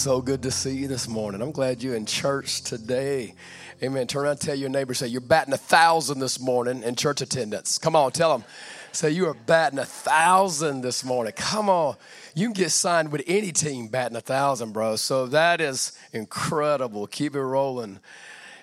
[0.00, 1.42] So good to see you this morning.
[1.42, 3.34] I'm glad you're in church today.
[3.82, 4.06] Amen.
[4.06, 7.20] Turn around and tell your neighbor, say, You're batting a thousand this morning in church
[7.20, 7.76] attendance.
[7.76, 8.48] Come on, tell them.
[8.92, 11.34] Say, You are batting a thousand this morning.
[11.36, 11.96] Come on.
[12.34, 14.96] You can get signed with any team batting a thousand, bro.
[14.96, 17.06] So that is incredible.
[17.06, 18.00] Keep it rolling.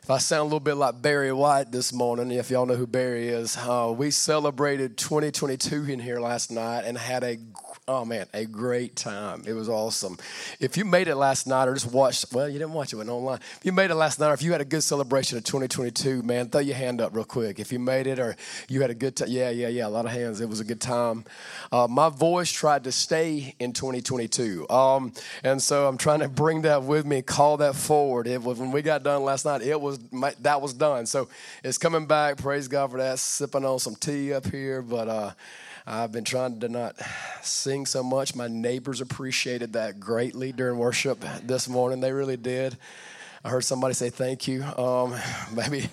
[0.07, 2.87] If I sound a little bit like Barry White this morning, if y'all know who
[2.87, 7.37] Barry is, uh, we celebrated 2022 in here last night and had a
[7.89, 9.43] Oh man, a great time.
[9.47, 10.17] It was awesome.
[10.59, 13.09] If you made it last night or just watched, well, you didn't watch it, went
[13.09, 13.39] online.
[13.39, 16.21] If you made it last night or if you had a good celebration of 2022,
[16.21, 17.61] man, throw your hand up real quick.
[17.61, 18.35] If you made it or
[18.67, 20.41] you had a good time, yeah, yeah, yeah, a lot of hands.
[20.41, 21.23] It was a good time.
[21.71, 24.69] Uh, my voice tried to stay in 2022.
[24.69, 25.13] Um,
[25.45, 28.27] and so I'm trying to bring that with me, call that forward.
[28.27, 29.96] It was, when we got done last night, it was
[30.41, 31.05] that was done.
[31.05, 31.27] So
[31.63, 32.37] it's coming back.
[32.37, 33.19] Praise God for that.
[33.19, 35.31] Sipping on some tea up here, but uh,
[35.85, 36.95] I've been trying to not
[37.41, 38.35] sing so much.
[38.35, 42.01] My neighbors appreciated that greatly during worship this morning.
[42.01, 42.77] They really did.
[43.43, 44.63] I heard somebody say thank you.
[44.63, 45.15] Um,
[45.53, 45.89] maybe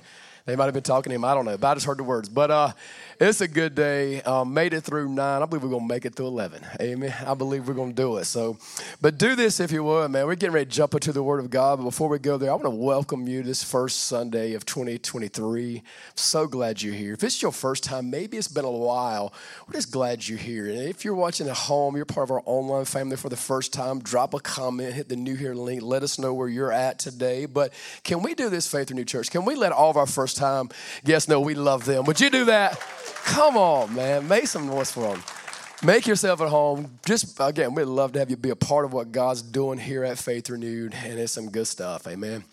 [0.47, 1.25] they might have been talking to him.
[1.25, 1.57] I don't know.
[1.57, 2.29] But I just heard the words.
[2.29, 2.73] But uh,
[3.21, 4.23] it's a good day.
[4.23, 5.43] Um, made it through nine.
[5.43, 6.67] I believe we're going to make it through 11.
[6.81, 7.15] Amen.
[7.27, 8.25] I believe we're going to do it.
[8.25, 8.59] So,
[9.01, 10.27] but do this if you would, man.
[10.27, 11.79] We're getting ready to jump into the Word of God.
[11.79, 15.83] But before we go there, I want to welcome you this first Sunday of 2023.
[16.15, 17.15] So glad you're here.
[17.15, 19.33] If it's your first time, maybe it's been a while,
[19.67, 20.67] we're just glad you're here.
[20.67, 23.73] And if you're watching at home, you're part of our online family for the first
[23.73, 26.99] time, drop a comment, hit the new here link, let us know where you're at
[26.99, 27.47] today.
[27.47, 29.31] But can we do this, Faith Renewed Church?
[29.31, 30.69] Can we let all of our first time
[31.05, 32.05] guests know we love them?
[32.05, 32.81] Would you do that?
[33.25, 34.29] Come on, man.
[34.29, 35.23] Make some noise for them.
[35.83, 36.99] Make yourself at home.
[37.05, 40.05] Just again, we'd love to have you be a part of what God's doing here
[40.05, 42.07] at Faith Renewed, and it's some good stuff.
[42.07, 42.45] Amen.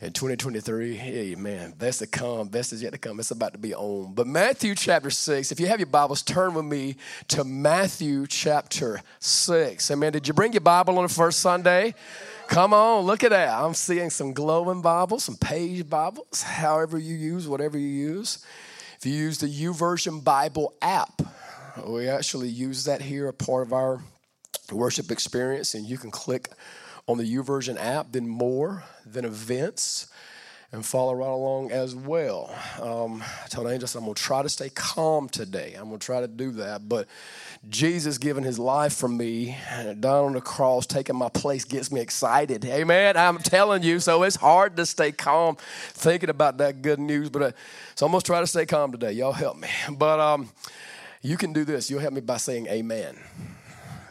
[0.00, 3.20] In 2023, hey man, best to come, best is yet to come.
[3.20, 4.14] It's about to be on.
[4.14, 5.50] But Matthew chapter six.
[5.50, 6.96] If you have your Bibles, turn with me
[7.28, 9.90] to Matthew chapter six.
[9.90, 10.12] Amen.
[10.12, 11.94] Did you bring your Bible on the first Sunday?
[12.48, 13.50] Come on, look at that.
[13.50, 18.46] I'm seeing some glowing Bibles, some page Bibles, however you use, whatever you use.
[18.98, 21.22] If you use the YouVersion Bible app,
[21.86, 24.00] we actually use that here, a part of our
[24.72, 26.48] worship experience, and you can click
[27.06, 30.08] on the YouVersion app, then more, then events,
[30.70, 32.54] and follow right along as well.
[32.80, 35.74] Um, I told Angel, I'm going to try to stay calm today.
[35.74, 36.88] I'm going to try to do that.
[36.88, 37.08] But
[37.70, 39.56] Jesus giving his life for me,
[39.98, 42.66] down on the cross, taking my place gets me excited.
[42.66, 43.16] Amen.
[43.16, 43.98] I'm telling you.
[43.98, 45.56] So it's hard to stay calm
[45.92, 47.30] thinking about that good news.
[47.30, 47.52] But uh,
[47.94, 49.12] so I'm going to try to stay calm today.
[49.12, 49.68] Y'all help me.
[49.90, 50.50] But um,
[51.22, 51.90] you can do this.
[51.90, 53.16] You'll help me by saying amen.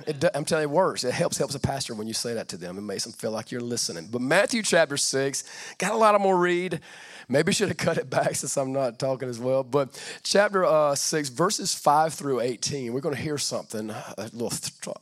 [0.07, 1.03] It, I'm telling you, it works.
[1.03, 2.77] It helps helps a pastor when you say that to them.
[2.77, 4.07] It makes them feel like you're listening.
[4.09, 5.43] But Matthew chapter six,
[5.77, 6.79] got a lot of more read.
[7.27, 9.63] Maybe should have cut it back since I'm not talking as well.
[9.63, 13.89] But chapter uh, six, verses five through eighteen, we're going to hear something.
[13.89, 14.53] A little,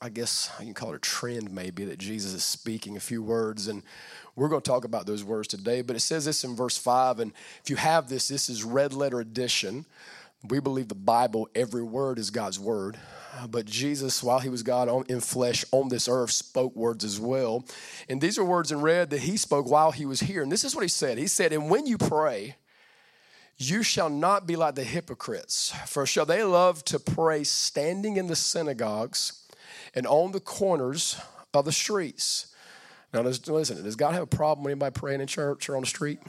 [0.01, 3.21] I guess you can call it a trend, maybe that Jesus is speaking a few
[3.21, 3.83] words, and
[4.35, 5.83] we're going to talk about those words today.
[5.83, 7.31] But it says this in verse five, and
[7.63, 9.85] if you have this, this is red letter edition.
[10.47, 12.97] We believe the Bible, every word is God's word.
[13.49, 17.19] But Jesus, while he was God on, in flesh on this earth, spoke words as
[17.19, 17.65] well.
[18.07, 20.41] And these are words in red that he spoke while he was here.
[20.41, 22.55] And this is what he said He said, And when you pray,
[23.57, 28.27] you shall not be like the hypocrites, for shall they love to pray standing in
[28.27, 29.47] the synagogues
[29.93, 31.17] and on the corners
[31.53, 32.53] of the streets.
[33.13, 35.87] Now, listen, does God have a problem with anybody praying in church or on the
[35.87, 36.19] street?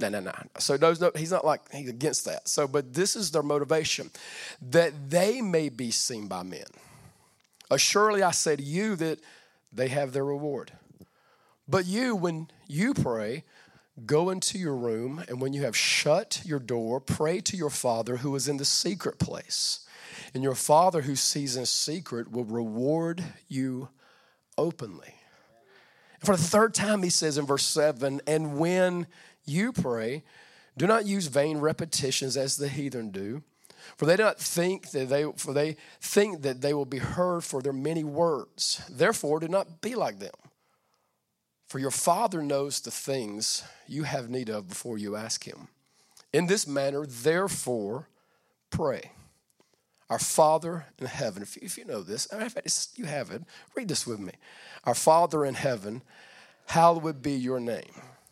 [0.00, 0.32] No, no, no.
[0.58, 2.48] So no, he's not like he's against that.
[2.48, 4.10] So, but this is their motivation
[4.70, 6.64] that they may be seen by men.
[7.70, 9.20] Assuredly, I say to you that
[9.72, 10.72] they have their reward.
[11.68, 13.44] But you, when you pray,
[14.06, 18.18] go into your room, and when you have shut your door, pray to your Father
[18.18, 19.86] who is in the secret place.
[20.34, 23.90] And your Father who sees in secret will reward you
[24.58, 25.14] openly.
[26.20, 29.06] And for the third time, he says in verse 7 and when
[29.44, 30.22] you pray,
[30.76, 33.42] do not use vain repetitions as the heathen do.
[33.96, 37.44] For they do not think that they for they think that they will be heard
[37.44, 38.82] for their many words.
[38.90, 40.34] Therefore, do not be like them.
[41.66, 45.68] For your Father knows the things you have need of before you ask Him.
[46.32, 48.08] In this manner, therefore,
[48.70, 49.12] pray.
[50.08, 53.42] Our Father in heaven, if you, if you know this, in fact, you have it,
[53.76, 54.32] read this with me.
[54.82, 56.02] Our Father in heaven,
[56.66, 57.92] hallowed be your name.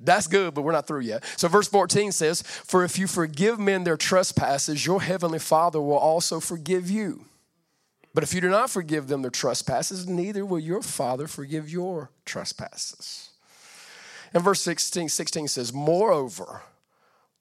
[0.00, 1.24] That's good, but we're not through yet.
[1.36, 5.98] So, verse 14 says, For if you forgive men their trespasses, your heavenly Father will
[5.98, 7.24] also forgive you.
[8.14, 12.10] But if you do not forgive them their trespasses, neither will your Father forgive your
[12.24, 13.30] trespasses.
[14.32, 16.62] And verse 16, 16 says, Moreover,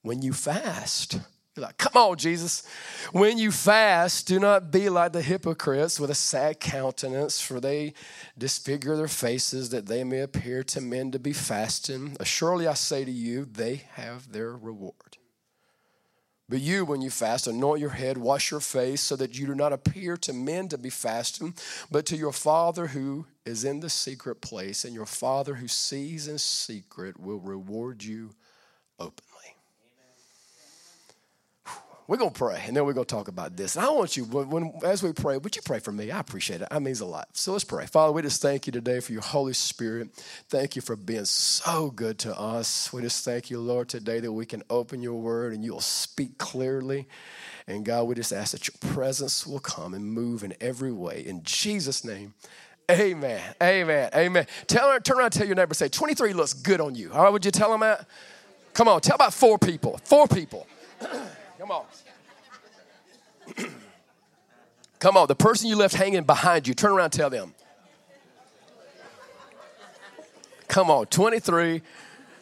[0.01, 1.19] when you fast,
[1.57, 2.63] you're like, come on, Jesus.
[3.12, 7.94] When you fast, do not be like the hypocrites with a sad countenance, for they
[8.38, 12.15] disfigure their faces that they may appear to men to be fasting.
[12.24, 15.18] Surely I say to you, they have their reward.
[16.50, 19.56] But you, when you fast, anoint your head, wash your face, so that you do
[19.56, 21.54] not appear to men to be fasting,
[21.92, 26.27] but to your Father who is in the secret place, and your Father who sees
[26.27, 28.31] in secret will reward you
[28.98, 29.27] openly.
[32.07, 33.75] We're going to pray, and then we're going to talk about this.
[33.75, 36.09] And I want you, when, as we pray, would you pray for me?
[36.09, 36.69] I appreciate it.
[36.69, 37.27] That means a lot.
[37.33, 37.86] So let's pray.
[37.86, 40.12] Father, we just thank you today for your Holy Spirit.
[40.48, 42.94] Thank you for being so good to us.
[42.94, 46.38] We just thank you, Lord, today that we can open your word and you'll speak
[46.38, 47.09] clearly.
[47.68, 51.25] And God, we just ask that your presence will come and move in every way.
[51.25, 52.33] In Jesus' name,
[52.89, 53.42] amen.
[53.62, 54.09] Amen.
[54.15, 54.48] Amen.
[54.68, 57.12] Tell turn around tell your neighbor, say, 23 looks good on you.
[57.12, 58.07] All right, would you tell them that?
[58.74, 60.00] Come on, tell about four people.
[60.06, 60.65] Four people.
[61.57, 61.86] Come on.
[65.00, 67.54] Come on, the person you left hanging behind you, turn around tell them.
[70.68, 71.81] Come on, 23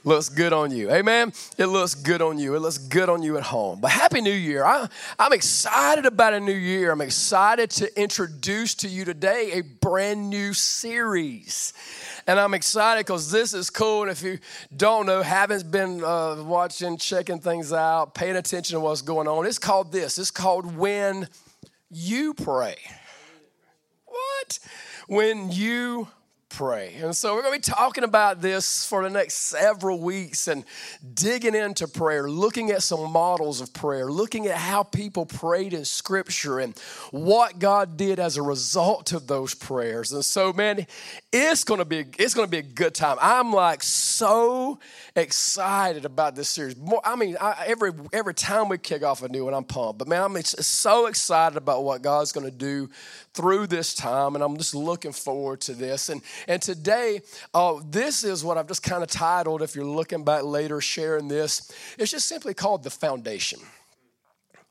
[0.06, 0.92] looks good on you.
[0.92, 1.34] Amen.
[1.58, 2.56] It looks good on you.
[2.56, 3.82] It looks good on you at home.
[3.82, 4.64] But Happy New Year.
[4.64, 4.88] I,
[5.20, 6.92] am excited about a new year.
[6.92, 11.74] I'm excited to introduce to you today a brand new series.
[12.28, 14.04] And I'm excited because this is cool.
[14.04, 14.40] And if you
[14.76, 19.46] don't know, haven't been uh, watching, checking things out, paying attention to what's going on,
[19.46, 20.20] it's called this.
[20.20, 21.28] It's called When
[21.90, 22.76] You Pray.
[24.06, 24.60] What?
[25.08, 26.08] When you
[26.56, 26.96] pray.
[27.02, 30.64] And so we're going to be talking about this for the next several weeks and
[31.14, 35.84] digging into prayer, looking at some models of prayer, looking at how people prayed in
[35.84, 36.78] scripture and
[37.12, 40.14] what God did as a result of those prayers.
[40.14, 40.88] And so man,
[41.34, 43.18] it's going to be it's going to be a good time.
[43.20, 44.80] I'm like so
[45.14, 46.78] excited about this series.
[46.78, 50.00] More, I mean, I, every every time we kick off a new one, I'm pumped.
[50.00, 52.90] But man, I'm so excited about what God's going to do
[53.36, 56.10] through this time, and I'm just looking forward to this.
[56.10, 57.22] And and today,
[57.54, 59.62] uh, this is what I've just kind of titled.
[59.62, 63.60] If you're looking back later, sharing this, it's just simply called the foundation.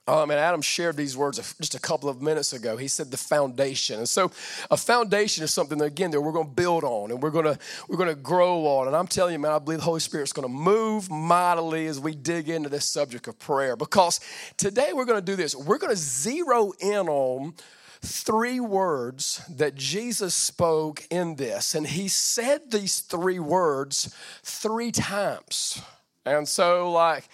[0.06, 2.76] Um, and Adam shared these words just a couple of minutes ago.
[2.76, 4.30] He said the foundation, and so
[4.70, 7.46] a foundation is something that again that we're going to build on, and we're going
[7.46, 7.58] to
[7.88, 8.86] we're going to grow on.
[8.86, 11.98] And I'm telling you, man, I believe the Holy Spirit's going to move mightily as
[11.98, 13.76] we dig into this subject of prayer.
[13.76, 14.20] Because
[14.58, 15.54] today we're going to do this.
[15.54, 17.54] We're going to zero in on
[18.04, 25.82] three words that Jesus spoke in this, and he said these three words three times.
[26.26, 27.28] And so, like,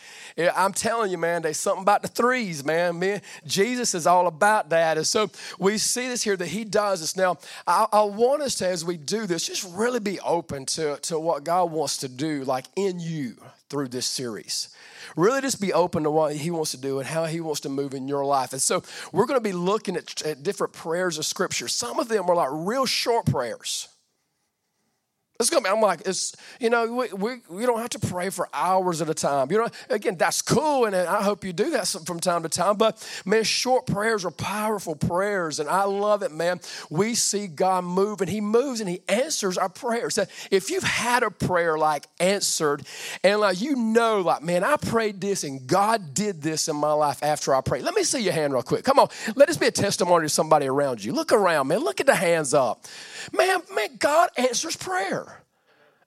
[0.56, 2.98] I'm telling you, man, there's something about the threes, man.
[2.98, 3.22] man.
[3.46, 4.96] Jesus is all about that.
[4.96, 7.17] And so we see this here that he does this.
[7.17, 10.96] Now, I, I want us to, as we do this, just really be open to,
[11.03, 13.36] to what God wants to do, like in you
[13.70, 14.69] through this series.
[15.17, 17.69] Really just be open to what he wants to do and how he wants to
[17.69, 18.53] move in your life.
[18.53, 21.69] And so we're going to be looking at, at different prayers of scripture.
[21.69, 23.89] Some of them are like real short prayers.
[25.41, 28.29] It's gonna be, I'm like, it's, you know, we, we, we don't have to pray
[28.29, 29.51] for hours at a time.
[29.51, 32.77] You know, again, that's cool, and I hope you do that from time to time.
[32.77, 36.61] But man, short prayers are powerful prayers, and I love it, man.
[36.91, 40.19] We see God move, and He moves and He answers our prayers.
[40.51, 42.82] If you've had a prayer like answered,
[43.25, 46.93] and like you know, like, man, I prayed this, and God did this in my
[46.93, 47.82] life after I prayed.
[47.82, 48.85] Let me see your hand real quick.
[48.85, 51.15] Come on, let this be a testimony to somebody around you.
[51.15, 51.79] Look around, man.
[51.79, 52.85] Look at the hands up.
[53.32, 55.43] Man, man, God answers prayer.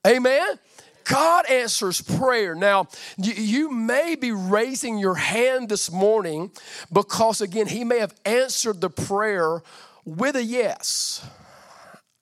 [0.06, 0.58] Amen.
[1.04, 2.54] God answers prayer.
[2.54, 6.50] Now, you may be raising your hand this morning
[6.92, 9.62] because, again, He may have answered the prayer
[10.04, 11.24] with a yes.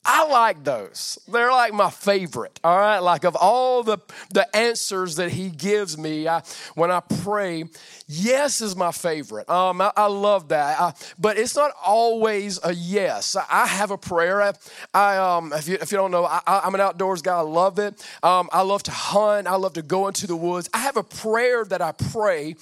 [0.05, 1.17] I like those.
[1.29, 2.59] They're like my favorite.
[2.65, 3.99] All right, like of all the
[4.33, 6.43] the answers that he gives me I,
[6.75, 7.65] when I pray,
[8.09, 9.49] yes is my favorite.
[9.49, 10.81] Um, I, I love that.
[10.81, 13.37] I, but it's not always a yes.
[13.37, 14.43] I, have a prayer.
[14.43, 14.53] I,
[14.93, 17.37] I um, if you if you don't know, I, am an outdoors guy.
[17.37, 18.05] I love it.
[18.25, 19.47] Um, I love to hunt.
[19.47, 20.69] I love to go into the woods.
[20.75, 22.57] I have a prayer that I pray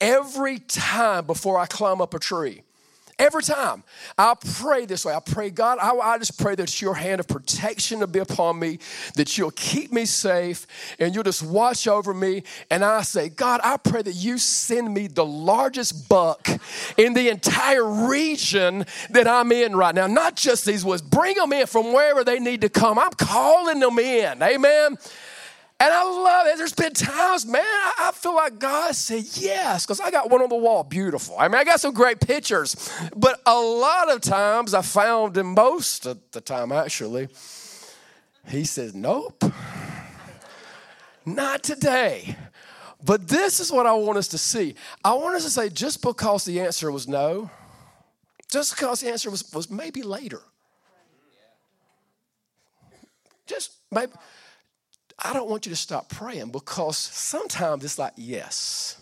[0.00, 2.62] every time before I climb up a tree.
[3.18, 3.82] Every time
[4.16, 7.26] I pray this way, I pray, God, I, I just pray that your hand of
[7.26, 8.78] protection will be upon me,
[9.16, 10.66] that you'll keep me safe,
[11.00, 12.44] and you'll just watch over me.
[12.70, 16.48] And I say, God, I pray that you send me the largest buck
[16.96, 20.06] in the entire region that I'm in right now.
[20.06, 23.00] Not just these woods, bring them in from wherever they need to come.
[23.00, 24.40] I'm calling them in.
[24.40, 24.96] Amen.
[25.80, 26.58] And I love it.
[26.58, 30.48] There's been times, man, I feel like God said yes, because I got one on
[30.48, 31.36] the wall, beautiful.
[31.38, 32.90] I mean, I got some great pictures.
[33.16, 37.28] But a lot of times, I found, and most of the time actually,
[38.48, 39.44] He says, nope,
[41.24, 42.36] not today.
[43.04, 44.74] But this is what I want us to see.
[45.04, 47.50] I want us to say, just because the answer was no,
[48.50, 50.40] just because the answer was, was maybe later.
[53.46, 54.10] Just maybe
[55.22, 58.98] I don't want you to stop praying because sometimes it's like, yes.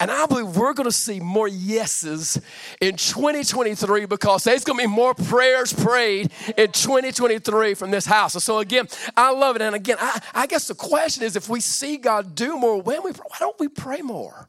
[0.00, 2.40] And I believe we're going to see more yeses
[2.80, 8.34] in 2023 because there's going to be more prayers prayed in 2023 from this house.
[8.34, 9.62] And so, again, I love it.
[9.62, 13.04] And again, I, I guess the question is if we see God do more, when
[13.04, 14.48] we, why don't we pray more?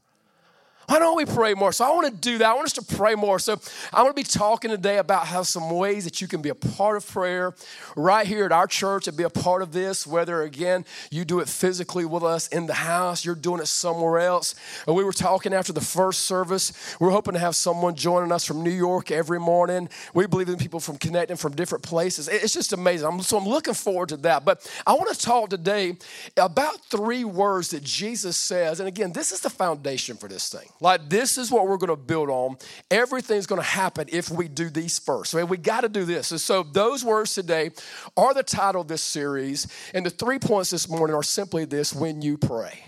[0.88, 1.72] Why don't we pray more?
[1.72, 2.50] So I want to do that.
[2.50, 3.40] I want us to pray more.
[3.40, 3.54] So
[3.94, 6.56] I'm going to be talking today about how some ways that you can be a
[6.56, 7.54] part of prayer
[7.96, 11.40] right here at our church and be a part of this, whether again you do
[11.40, 14.56] it physically with us in the house, you're doing it somewhere else.
[14.86, 16.72] And we were talking after the first service.
[17.00, 19.90] We're hoping to have someone joining us from New York every morning.
[20.14, 22.28] We believe in people from connecting from different places.
[22.28, 23.08] It's just amazing.
[23.08, 24.46] I'm, so I'm looking forward to that.
[24.46, 25.98] But I want to talk today
[26.38, 28.80] about three words that Jesus says.
[28.80, 30.70] And again, this is the foundation for this thing.
[30.82, 32.58] Like, this is what we're going to build on.
[32.92, 35.32] Everything's going to happen if we do these first.
[35.32, 36.32] So we got to do this.
[36.32, 37.72] And so, those words today
[38.18, 39.68] are the title of this series.
[39.94, 42.84] And the three points this morning are simply this when you pray.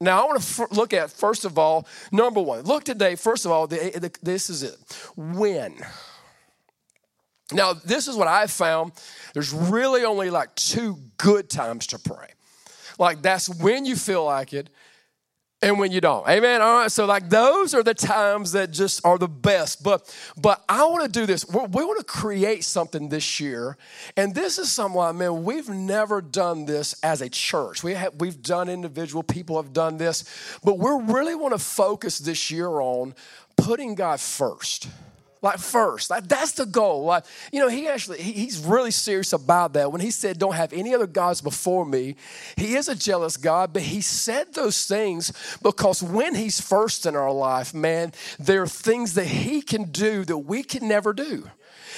[0.00, 2.62] Now, I want to f- look at, first of all, number one.
[2.62, 4.76] Look today, first of all, the, the, this is it.
[5.16, 5.76] When.
[7.52, 8.92] Now, this is what I've found.
[9.32, 12.32] There's really only like two good times to pray.
[12.98, 14.70] Like, that's when you feel like it
[15.62, 16.28] and when you don't.
[16.28, 16.60] Amen.
[16.60, 16.90] All right.
[16.90, 19.82] So like those are the times that just are the best.
[19.82, 21.46] But but I want to do this.
[21.48, 23.76] We're, we want to create something this year,
[24.16, 24.82] and this is something
[25.16, 27.82] man, we've never done this as a church.
[27.82, 30.24] We have we've done individual people have done this,
[30.64, 33.14] but we really want to focus this year on
[33.56, 34.88] putting God first
[35.42, 36.08] like first.
[36.08, 37.04] Like that's the goal.
[37.04, 39.92] Like, you know, he actually he, he's really serious about that.
[39.92, 42.16] When he said, Don't have any other gods before me,
[42.56, 45.32] he is a jealous God, but he said those things
[45.62, 50.24] because when he's first in our life, man, there are things that he can do
[50.24, 51.50] that we can never do.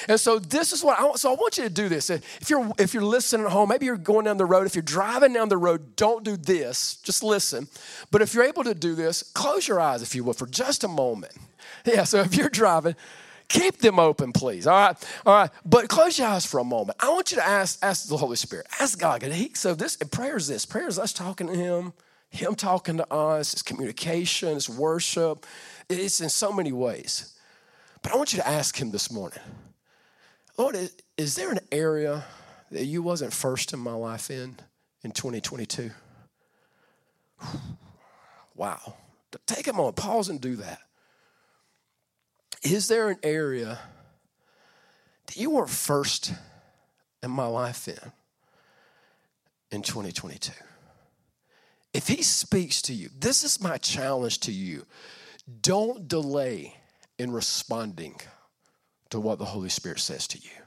[0.08, 1.20] And so this is what I want.
[1.20, 2.10] So I want you to do this.
[2.10, 4.66] If you're if you're listening at home, maybe you're going down the road.
[4.66, 6.96] If you're driving down the road, don't do this.
[7.02, 7.68] Just listen.
[8.10, 10.84] But if you're able to do this, close your eyes, if you will, for just
[10.84, 11.32] a moment.
[11.86, 12.04] Yeah.
[12.04, 12.94] So if you're driving,
[13.48, 14.66] Keep them open, please.
[14.66, 14.96] All right,
[15.26, 15.50] all right.
[15.64, 16.98] But close your eyes for a moment.
[17.00, 18.66] I want you to ask, ask the Holy Spirit.
[18.80, 19.22] Ask God.
[19.22, 20.64] He, so this prayer is this.
[20.64, 21.92] Prayer is us talking to Him,
[22.30, 23.52] Him talking to us.
[23.52, 24.56] It's communication.
[24.56, 25.46] It's worship.
[25.88, 27.38] It's in so many ways.
[28.02, 29.40] But I want you to ask Him this morning.
[30.56, 32.24] Lord, is, is there an area
[32.70, 34.56] that you wasn't first in my life in
[35.02, 35.90] in 2022?
[38.56, 38.94] Wow.
[39.46, 40.78] Take a moment, pause and do that.
[42.64, 43.78] Is there an area
[45.26, 46.32] that you weren't first
[47.22, 48.12] in my life in
[49.70, 50.50] in 2022?
[51.92, 54.86] If he speaks to you, this is my challenge to you.
[55.60, 56.74] Don't delay
[57.18, 58.18] in responding
[59.10, 60.63] to what the Holy Spirit says to you.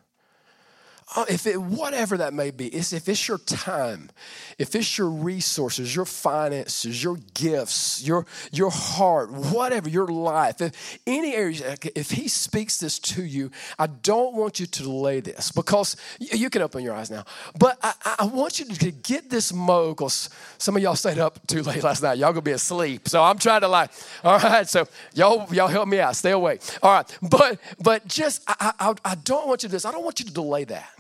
[1.15, 4.09] Uh, if it whatever that may be is if it's your time
[4.57, 10.99] if it's your resources your finances your gifts your your heart whatever your life if
[11.07, 13.49] any area if he speaks this to you
[13.79, 17.23] i don't want you to delay this because you can open your eyes now.
[17.57, 21.45] But i, I want you to get this mode because some of y'all stayed up
[21.47, 22.17] too late last night.
[22.17, 23.07] Y'all gonna be asleep.
[23.07, 23.91] So i'm trying to like
[24.23, 26.15] all right so y'all y'all help me out.
[26.15, 26.61] Stay awake.
[26.81, 29.85] All right but but just i i, I don't want you to this.
[29.85, 30.96] I don't want you to delay that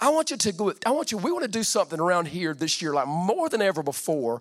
[0.00, 2.54] I want you to go, I want you, we want to do something around here
[2.54, 4.40] this year, like more than ever before.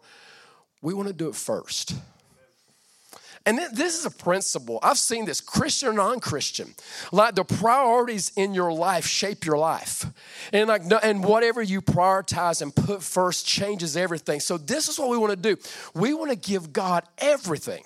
[0.82, 1.94] We want to do it first.
[3.46, 4.80] And this is a principle.
[4.84, 6.75] I've seen this, Christian or non Christian.
[7.12, 10.06] Like the priorities in your life shape your life.
[10.54, 14.39] And like, and whatever you prioritize and put first changes everything.
[14.39, 15.58] So, this is what we want to do.
[15.94, 17.84] We want to give God everything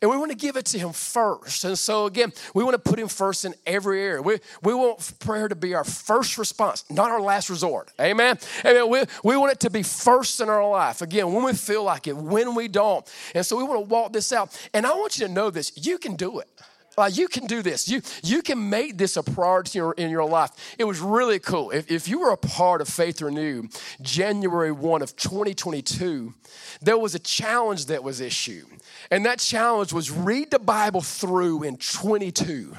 [0.00, 1.64] and we want to give it to Him first.
[1.64, 4.22] And so, again, we want to put Him first in every area.
[4.22, 7.92] We, we want prayer to be our first response, not our last resort.
[8.00, 8.38] Amen?
[8.64, 8.88] Amen.
[8.90, 11.02] We, we want it to be first in our life.
[11.02, 13.08] Again, when we feel like it, when we don't.
[13.34, 14.56] And so, we want to walk this out.
[14.72, 16.48] And I want you to know this you can do it.
[16.96, 17.88] Like you can do this.
[17.88, 20.50] You you can make this a priority in your, in your life.
[20.78, 21.70] It was really cool.
[21.70, 23.68] If, if you were a part of Faith Renew,
[24.00, 26.34] January 1 of 2022,
[26.80, 28.66] there was a challenge that was issued.
[29.10, 32.74] And that challenge was read the Bible through in 22.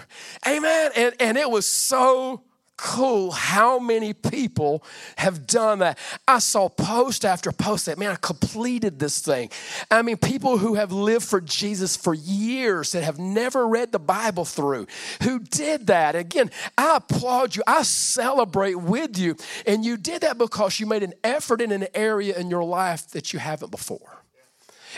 [0.48, 0.91] Amen.
[0.95, 2.41] And, and it was so
[2.77, 4.84] cool how many people
[5.17, 5.98] have done that.
[6.27, 9.50] I saw post after post that, man, I completed this thing.
[9.89, 14.00] I mean, people who have lived for Jesus for years that have never read the
[14.00, 14.88] Bible through,
[15.24, 16.15] who did that.
[16.15, 17.63] Again, I applaud you.
[17.65, 19.36] I celebrate with you.
[19.65, 23.10] And you did that because you made an effort in an area in your life
[23.10, 24.14] that you haven't before.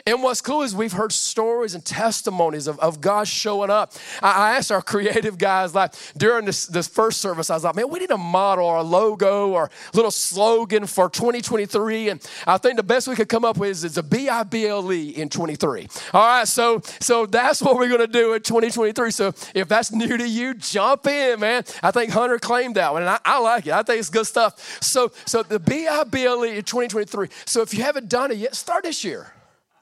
[0.05, 3.93] And what's cool is we've heard stories and testimonies of, of God showing up.
[4.21, 7.75] I, I asked our creative guys, like during this, this first service, I was like,
[7.75, 12.09] man, we need a model or a logo or a little slogan for 2023.
[12.09, 14.43] And I think the best we could come up with is it's a B I
[14.43, 15.87] B L E in 23.
[16.13, 19.11] All right, so so that's what we're gonna do in 2023.
[19.11, 21.63] So if that's new to you, jump in, man.
[21.83, 23.73] I think Hunter claimed that one, and I, I like it.
[23.73, 24.81] I think it's good stuff.
[24.81, 27.29] So so the B I B L E in 2023.
[27.45, 29.33] So if you haven't done it yet, start this year.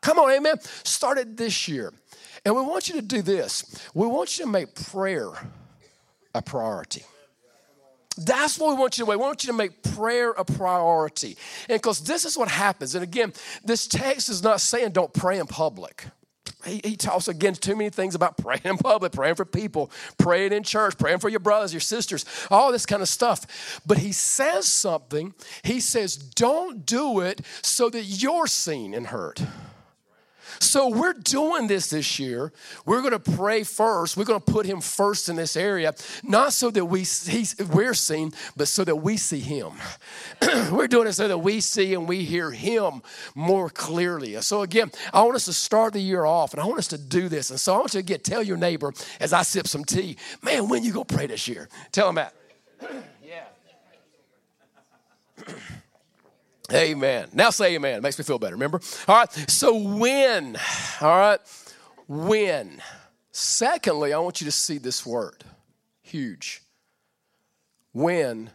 [0.06, 0.60] Come on, amen.
[0.84, 1.92] Started this year.
[2.46, 3.90] And we want you to do this.
[3.96, 5.32] We want you to make prayer
[6.36, 7.02] a priority.
[8.16, 9.18] That's what we want you to do.
[9.18, 11.38] We want you to make prayer a priority.
[11.68, 12.94] And because this is what happens.
[12.94, 13.34] And again,
[13.64, 16.06] this text is not saying don't pray in public.
[16.64, 20.54] He, he, talks against too many things about praying in public, praying for people, praying
[20.54, 23.82] in church, praying for your brothers, your sisters, all this kind of stuff.
[23.88, 25.34] But he says something.
[25.64, 29.42] He says, don't do it so that you're seen and heard.
[30.60, 32.52] So we're doing this this year.
[32.86, 34.18] We're going to pray first.
[34.18, 35.94] We're going to put him first in this area,
[36.24, 39.74] not so that we he's, we're seen, but so that we see him.
[40.72, 43.02] we're doing it so that we see and we hear him
[43.34, 44.42] more clearly.
[44.42, 46.98] So again, I want us to start the year off, and I want us to
[46.98, 47.50] do this.
[47.50, 50.18] And so I want you to get tell your neighbor as I sip some tea,
[50.42, 51.70] man, when you go pray this year?
[51.92, 52.34] Tell him that.
[53.24, 53.46] yeah.
[56.74, 57.30] Amen.
[57.34, 57.98] Now say amen.
[57.98, 58.82] It makes me feel better, remember?
[59.08, 59.32] All right.
[59.50, 60.58] So when,
[61.01, 61.40] all right,
[62.08, 62.82] when.
[63.32, 65.44] Secondly, I want you to see this word.
[66.01, 66.62] Huge.
[67.92, 68.50] When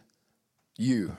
[0.77, 1.15] you.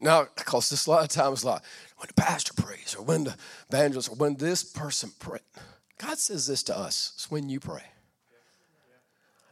[0.00, 1.62] Now, because this a lot of times like
[1.96, 3.36] when the pastor prays or when the
[3.68, 5.42] evangelist or when this person prays.
[5.98, 7.12] God says this to us.
[7.14, 7.84] It's when you pray.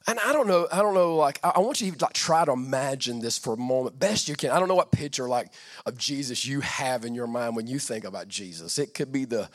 [0.08, 2.52] And I don't know, I don't know, like, I want you to like try to
[2.52, 4.48] imagine this for a moment, best you can.
[4.50, 5.52] I don't know what picture like
[5.84, 8.78] of Jesus you have in your mind when you think about Jesus.
[8.78, 9.50] It could be the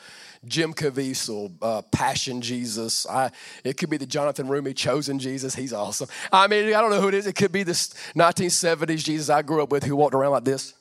[0.46, 3.04] Jim Caviezel, uh, Passion Jesus.
[3.04, 3.32] I,
[3.64, 5.56] it could be the Jonathan Roumie Chosen Jesus.
[5.56, 6.06] He's awesome.
[6.30, 7.26] I mean, I don't know who it is.
[7.26, 10.72] It could be this 1970s Jesus I grew up with who walked around like this.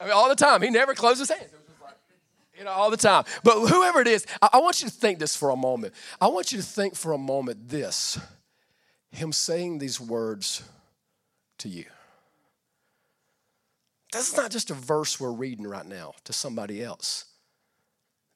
[0.00, 0.62] I mean, all the time.
[0.62, 1.50] He never closed his hands
[2.56, 3.24] you know, all the time.
[3.42, 5.94] But whoever it is, I, I want you to think this for a moment.
[6.20, 8.18] I want you to think for a moment this
[9.10, 10.62] Him saying these words
[11.58, 11.84] to you.
[14.12, 17.26] This is not just a verse we're reading right now to somebody else.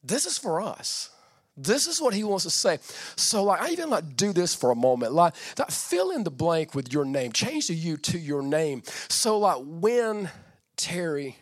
[0.03, 1.11] This is for us.
[1.57, 2.79] This is what he wants to say.
[3.17, 5.13] So, like, I even like do this for a moment.
[5.13, 7.33] Like, that fill in the blank with your name.
[7.33, 8.83] Change the you to your name.
[9.09, 10.31] So, like, when
[10.77, 11.37] Terry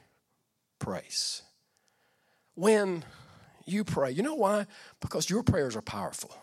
[0.79, 1.43] prays
[2.59, 3.05] when
[3.67, 4.11] you pray.
[4.11, 4.67] You know why?
[5.01, 6.35] Because your prayers are powerful.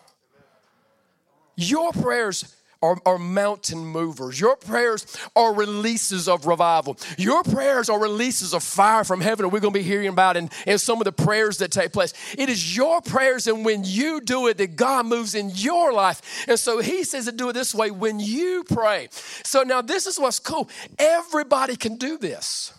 [1.57, 4.39] Your prayers are, are, mountain movers.
[4.39, 6.97] Your prayers are releases of revival.
[7.17, 10.37] Your prayers are releases of fire from heaven, and we're going to be hearing about
[10.37, 12.13] in, in some of the prayers that take place.
[12.37, 16.45] It is your prayers, and when you do it, that God moves in your life.
[16.47, 19.07] And so He says to do it this way when you pray.
[19.43, 20.69] So now, this is what's cool.
[20.99, 22.73] Everybody can do this.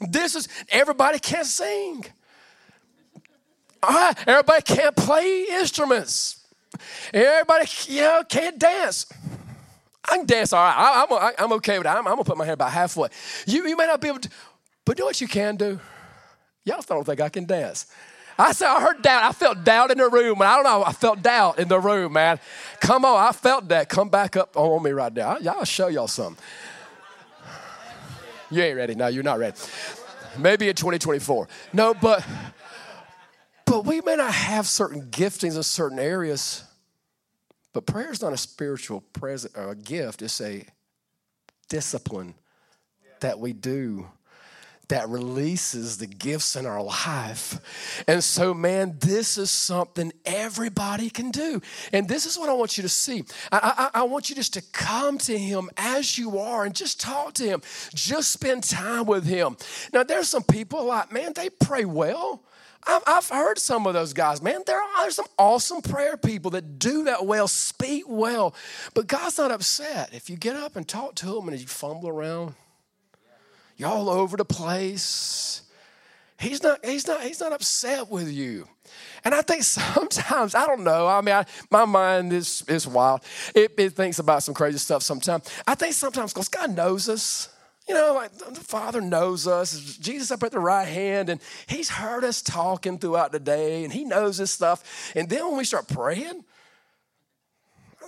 [0.00, 2.06] This is, everybody can sing.
[3.82, 6.44] Ah, everybody can't play instruments.
[7.12, 9.06] Everybody, you know, can't dance.
[10.08, 10.74] I can dance all right.
[10.76, 11.96] I, I'm, I'm okay with that.
[11.96, 13.08] I'm, I'm going to put my hair about halfway.
[13.46, 14.28] You, you may not be able to,
[14.84, 15.78] but do what you can do.
[16.64, 17.86] Y'all still don't think I can dance.
[18.38, 19.22] I said, I heard doubt.
[19.24, 20.40] I felt doubt in the room.
[20.40, 22.40] And I don't know, I felt doubt in the room, man.
[22.80, 23.88] Come on, I felt that.
[23.88, 25.36] Come back up on me right now.
[25.46, 26.42] I'll show y'all something.
[28.50, 28.94] You ain't ready.
[28.94, 29.56] No, you're not ready.
[30.38, 31.48] Maybe in 2024.
[31.72, 32.24] No, but
[33.70, 36.64] but we may not have certain giftings in certain areas.
[37.72, 40.66] But prayer is not a spiritual present or a gift, it's a
[41.68, 42.34] discipline
[43.20, 44.08] that we do
[44.88, 48.02] that releases the gifts in our life.
[48.08, 51.62] And so, man, this is something everybody can do.
[51.92, 53.22] And this is what I want you to see.
[53.52, 57.00] I, I, I, want you just to come to Him as you are and just
[57.00, 57.62] talk to Him,
[57.94, 59.56] just spend time with Him.
[59.92, 62.42] Now, there's some people like, man, they pray well.
[62.86, 64.62] I've heard some of those guys, man.
[64.66, 68.54] There are some awesome prayer people that do that well, speak well,
[68.94, 70.10] but God's not upset.
[70.12, 72.54] If you get up and talk to Him and you fumble around,
[73.76, 75.62] you're all over the place.
[76.38, 78.66] He's not, he's not, he's not upset with you.
[79.24, 83.20] And I think sometimes, I don't know, I mean, I, my mind is, is wild.
[83.54, 85.50] It, it thinks about some crazy stuff sometimes.
[85.66, 87.50] I think sometimes because God knows us.
[87.90, 89.96] You know, like the Father knows us.
[89.96, 93.92] Jesus up at the right hand, and He's heard us talking throughout the day, and
[93.92, 95.12] He knows this stuff.
[95.16, 96.44] And then when we start praying,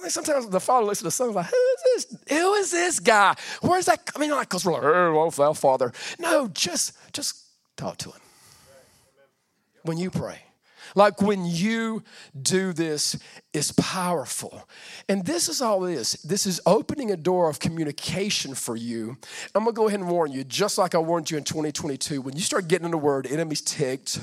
[0.00, 2.16] I sometimes the Father looks at the Son like, who is this?
[2.28, 3.34] Who is this guy?
[3.60, 4.08] Where's that?
[4.14, 5.92] I mean, like, because we're like, oh, well, Father.
[6.20, 7.42] No, just, just
[7.76, 8.20] talk to Him
[9.82, 10.42] when you pray.
[10.94, 12.02] Like when you
[12.40, 13.18] do this,
[13.52, 14.68] it's powerful.
[15.08, 16.12] And this is all it is.
[16.24, 19.16] This is opening a door of communication for you.
[19.54, 22.34] I'm gonna go ahead and warn you, just like I warned you in 2022, when
[22.34, 24.20] you start getting in the word, enemies ticked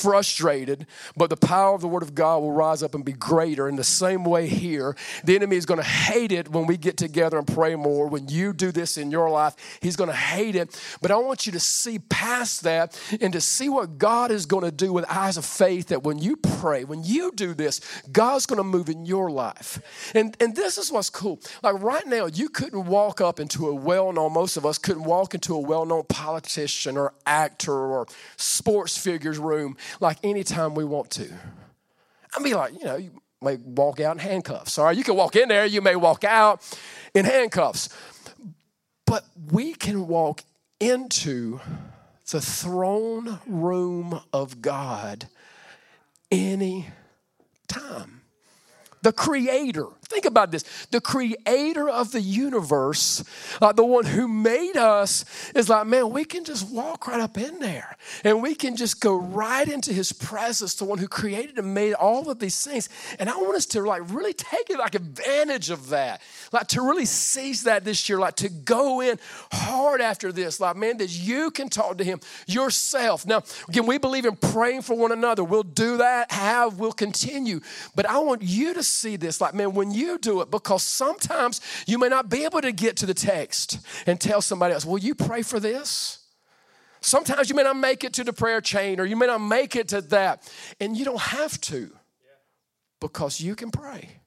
[0.00, 3.68] frustrated, but the power of the Word of God will rise up and be greater.
[3.68, 6.96] In the same way, here, the enemy is going to hate it when we get
[6.96, 8.08] together and pray more.
[8.08, 10.80] When you do this in your life, he's going to hate it.
[11.00, 14.64] But I want you to see past that and to see what God is going
[14.64, 18.46] to do with eyes of faith that when you pray, when you do this, God's
[18.46, 19.80] going to move in your life.
[20.14, 21.40] And, and this is what's cool.
[21.62, 25.04] Like right now, you couldn't walk up into a well known, most of us couldn't
[25.04, 30.84] walk into a well known politician or actor or sports figure's room like anytime we
[30.84, 31.28] want to.
[32.34, 34.78] I mean, like, you know, you may walk out in handcuffs.
[34.78, 36.62] All right, you can walk in there, you may walk out
[37.14, 37.88] in handcuffs.
[39.06, 40.42] But we can walk
[40.80, 41.60] into
[42.30, 45.28] the throne room of God
[46.30, 46.88] any
[47.68, 48.22] time
[49.02, 49.86] the creator.
[50.12, 50.64] Think about this.
[50.90, 53.24] The creator of the universe,
[53.62, 57.38] uh, the one who made us, is like, man, we can just walk right up
[57.38, 61.58] in there and we can just go right into his presence, the one who created
[61.58, 62.90] and made all of these things.
[63.18, 66.20] And I want us to like really take it like advantage of that,
[66.52, 69.18] like to really seize that this year, like to go in
[69.50, 73.26] hard after this, like, man, that you can talk to him yourself.
[73.26, 75.42] Now, again, we believe in praying for one another.
[75.42, 77.60] We'll do that, have, we'll continue.
[77.94, 81.60] But I want you to see this like, man, when you do it, because sometimes
[81.86, 84.98] you may not be able to get to the text and tell somebody else, will
[84.98, 86.18] you pray for this?
[87.00, 89.74] Sometimes you may not make it to the prayer chain or you may not make
[89.74, 90.50] it to that.
[90.80, 91.90] And you don't have to
[93.00, 94.21] because you can pray.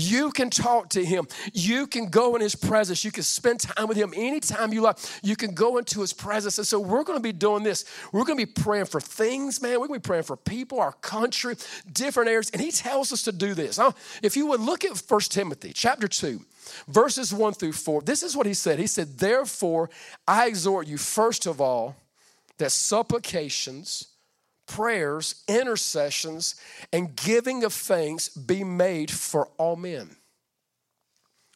[0.00, 1.26] You can talk to him.
[1.52, 3.04] You can go in his presence.
[3.04, 4.96] You can spend time with him anytime you like.
[5.22, 6.58] You can go into his presence.
[6.58, 7.84] And so we're going to be doing this.
[8.12, 9.72] We're going to be praying for things, man.
[9.72, 11.56] We're going to be praying for people, our country,
[11.92, 12.50] different areas.
[12.50, 13.78] And he tells us to do this.
[14.22, 16.40] If you would look at 1 Timothy chapter 2,
[16.88, 18.78] verses 1 through 4, this is what he said.
[18.78, 19.90] He said, Therefore,
[20.26, 21.96] I exhort you, first of all,
[22.58, 24.08] that supplications,
[24.70, 26.54] prayers, intercessions,
[26.92, 30.16] and giving of thanks be made for all men,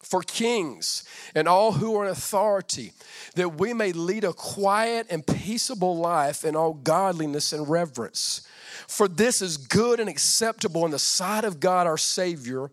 [0.02, 2.92] for kings and all who are in authority,
[3.36, 8.46] that we may lead a quiet and peaceable life in all godliness and reverence.
[8.88, 12.70] For this is good and acceptable in the sight of God our Savior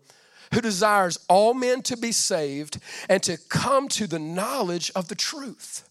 [0.52, 2.78] who desires all men to be saved
[3.08, 5.88] and to come to the knowledge of the truth.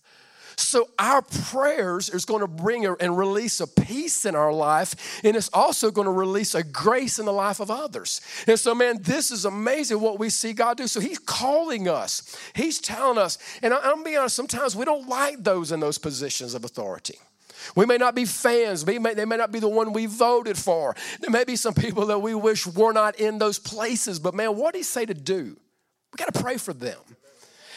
[0.56, 5.36] So our prayers is going to bring and release a peace in our life, and
[5.36, 8.22] it's also going to release a grace in the life of others.
[8.48, 10.88] And so, man, this is amazing what we see God do.
[10.88, 15.44] So He's calling us, He's telling us, and I'm be honest, sometimes we don't like
[15.44, 17.16] those in those positions of authority.
[17.76, 18.86] We may not be fans.
[18.86, 20.96] May, they may not be the one we voted for.
[21.20, 24.20] There may be some people that we wish were not in those places.
[24.20, 25.58] But man, what did he say to do?
[26.12, 27.00] We got to pray for them.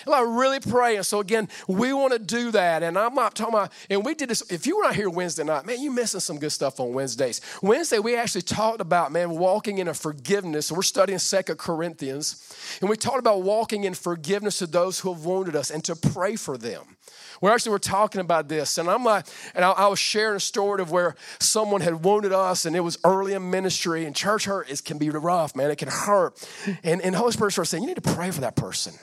[0.07, 1.03] Like really praying.
[1.05, 2.83] So again, we want to do that.
[2.83, 4.43] And I'm not talking about, and we did this.
[4.51, 7.40] If you were not here Wednesday night, man, you're missing some good stuff on Wednesdays.
[7.62, 10.71] Wednesday, we actually talked about, man, walking in a forgiveness.
[10.71, 12.55] We're studying Second Corinthians.
[12.81, 15.97] And we talked about walking in forgiveness to those who have wounded us and to
[15.97, 16.97] pray for them.
[17.40, 20.40] We actually were talking about this, and I'm like, and I, I, was sharing a
[20.40, 24.45] story of where someone had wounded us, and it was early in ministry, and church
[24.47, 25.71] hurt is can be rough, man.
[25.71, 26.49] It can hurt,
[26.83, 28.95] and and Holy Spirit started saying, you need to pray for that person.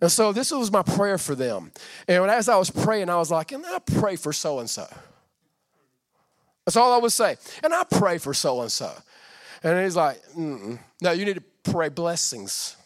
[0.00, 1.72] And so this was my prayer for them.
[2.08, 4.86] And as I was praying, I was like, and I pray for so and so.
[6.64, 7.36] That's all I would say.
[7.62, 8.92] And I pray for so and so.
[9.62, 10.78] And he's like, Mm-mm.
[11.02, 12.76] no, you need to pray blessings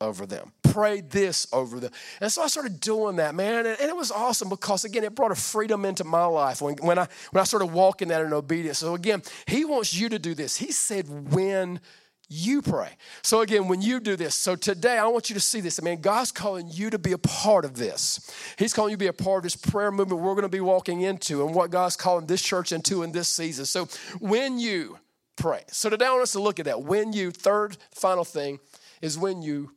[0.00, 0.52] over them.
[0.62, 1.90] Pray this over them.
[2.20, 3.66] And so I started doing that, man.
[3.66, 6.76] And, and, it was awesome because, again, it brought a freedom into my life when,
[6.76, 8.78] when, I, when I started walking that in obedience.
[8.78, 10.56] So, again, he wants you to do this.
[10.56, 11.80] He said, when
[12.28, 12.90] you pray.
[13.22, 15.78] So again, when you do this, so today I want you to see this.
[15.80, 18.30] I mean, God's calling you to be a part of this.
[18.58, 20.60] He's calling you to be a part of this prayer movement we're going to be
[20.60, 23.64] walking into and what God's calling this church into in this season.
[23.64, 24.98] So when you
[25.36, 25.62] pray.
[25.68, 26.82] So today I want us to look at that.
[26.82, 28.58] When you, third final thing
[29.02, 29.75] is when you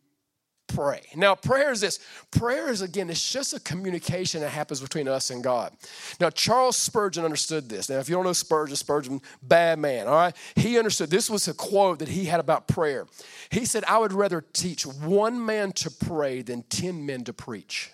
[0.74, 1.02] pray.
[1.16, 2.00] Now, prayer is this
[2.32, 5.74] prayer is, again, it's just a communication that happens between us and God.
[6.20, 7.90] Now, Charles Spurgeon understood this.
[7.90, 10.36] Now, if you don't know Spurgeon, Spurgeon, bad man, all right?
[10.56, 13.08] He understood this was a quote that he had about prayer.
[13.50, 17.92] He said, I would rather teach one man to pray than 10 men to preach.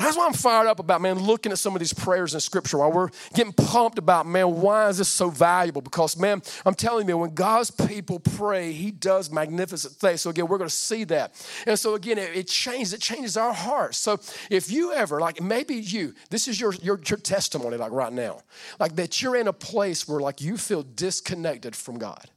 [0.00, 2.78] That's why I'm fired up about, man, looking at some of these prayers in Scripture
[2.78, 5.82] while we're getting pumped about, man, why is this so valuable?
[5.82, 10.22] Because, man, I'm telling you, when God's people pray, He does magnificent things.
[10.22, 11.34] So, again, we're going to see that.
[11.66, 13.98] And so, again, it, it changes, it changes our hearts.
[13.98, 18.12] So, if you ever, like maybe you, this is your, your, your testimony, like right
[18.12, 18.40] now,
[18.78, 22.30] like that you're in a place where, like, you feel disconnected from God.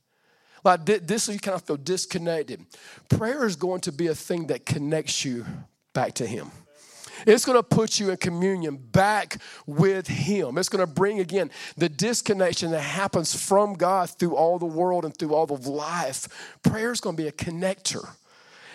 [0.66, 2.66] Like this, you kind of feel disconnected.
[3.10, 5.46] Prayer is going to be a thing that connects you
[5.94, 6.52] back to Him.
[7.26, 10.58] It's going to put you in communion back with Him.
[10.58, 15.06] It's going to bring again the disconnection that happens from God through all the world
[15.06, 16.58] and through all of life.
[16.64, 18.08] Prayer is going to be a connector.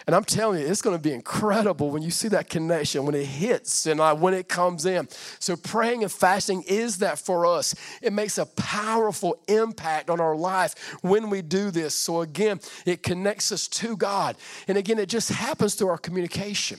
[0.08, 3.14] And I'm telling you, it's going to be incredible when you see that connection, when
[3.14, 5.06] it hits and uh, when it comes in.
[5.38, 7.74] So, praying and fasting is that for us.
[8.00, 11.94] It makes a powerful impact on our life when we do this.
[11.94, 14.37] So, again, it connects us to God.
[14.66, 16.78] And again, it just happens through our communication.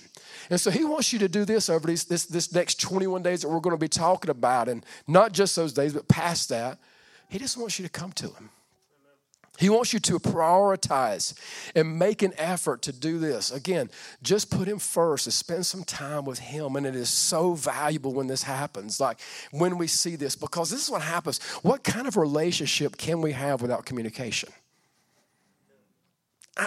[0.50, 3.42] And so he wants you to do this over these, this, this next 21 days
[3.42, 6.80] that we're going to be talking about, and not just those days, but past that.
[7.30, 8.50] He just wants you to come to him.
[9.60, 11.38] He wants you to prioritize
[11.76, 13.52] and make an effort to do this.
[13.52, 13.90] Again,
[14.24, 16.78] just put him first and spend some time with him.
[16.78, 19.20] And it is so valuable when this happens, like
[19.52, 21.44] when we see this, because this is what happens.
[21.62, 24.50] What kind of relationship can we have without communication?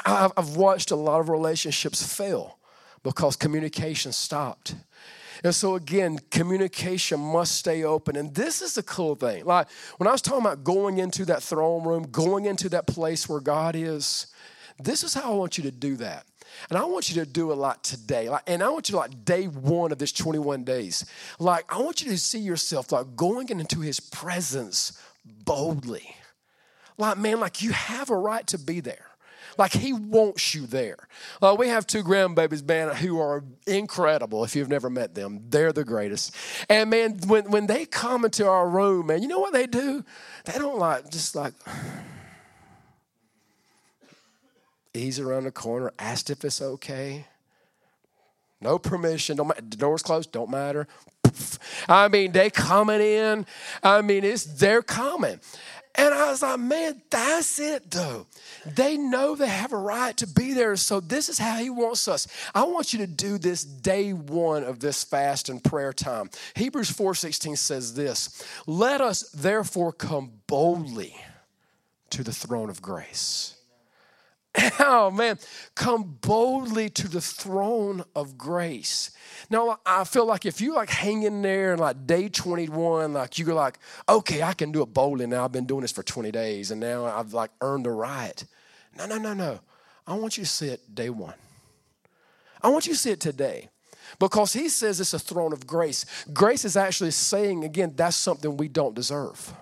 [0.05, 2.59] I've watched a lot of relationships fail
[3.03, 4.75] because communication stopped.
[5.45, 8.17] And so, again, communication must stay open.
[8.17, 9.45] And this is the cool thing.
[9.45, 13.29] Like when I was talking about going into that throne room, going into that place
[13.29, 14.27] where God is,
[14.79, 16.27] this is how I want you to do that.
[16.69, 18.29] And I want you to do a lot today.
[18.29, 21.05] Like, and I want you to like day one of this 21 days.
[21.39, 24.93] Like, I want you to see yourself like going into his presence
[25.25, 26.15] boldly.
[26.99, 29.07] Like, man, like you have a right to be there.
[29.59, 31.09] Like he wants you there.
[31.41, 34.45] Uh, we have two grandbabies, man, who are incredible.
[34.45, 36.35] If you've never met them, they're the greatest.
[36.69, 40.05] And man, when when they come into our room, man, you know what they do?
[40.45, 41.55] They don't like just like
[44.95, 47.27] ease around the corner, asked if it's okay.
[48.61, 49.37] No permission.
[49.37, 50.33] Don't the door's closed.
[50.33, 50.87] Don't matter.
[51.89, 53.47] I mean, they coming in.
[53.83, 55.41] I mean, it's they're coming.
[55.95, 58.27] And I was like, man, that's it though.
[58.65, 60.77] They know they have a right to be there.
[60.77, 62.27] So this is how he wants us.
[62.55, 66.31] I want you to do this day one of this fast and prayer time.
[66.55, 71.17] Hebrews 4:16 says this: let us therefore come boldly
[72.11, 73.52] to the throne of grace
[74.85, 75.39] Oh man,
[75.75, 79.11] come boldly to the throne of grace.
[79.49, 83.39] Now I feel like if you like hang in there and like day 21, like
[83.39, 85.45] you're like, okay, I can do it boldly now.
[85.45, 88.45] I've been doing this for 20 days and now I've like earned the right.
[88.99, 89.61] No, no, no, no.
[90.07, 91.35] I want you to see it day one.
[92.61, 93.71] I want you to see it today.
[94.19, 96.05] Because he says it's a throne of grace.
[96.33, 99.55] Grace is actually saying, again, that's something we don't deserve.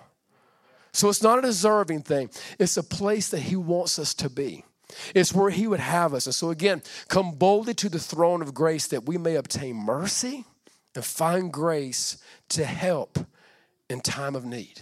[0.91, 4.65] So it's not a deserving thing, it's a place that he wants us to be.
[5.13, 6.25] It's where He would have us.
[6.25, 10.45] And so, again, come boldly to the throne of grace that we may obtain mercy
[10.95, 12.17] and find grace
[12.49, 13.19] to help
[13.89, 14.81] in time of need.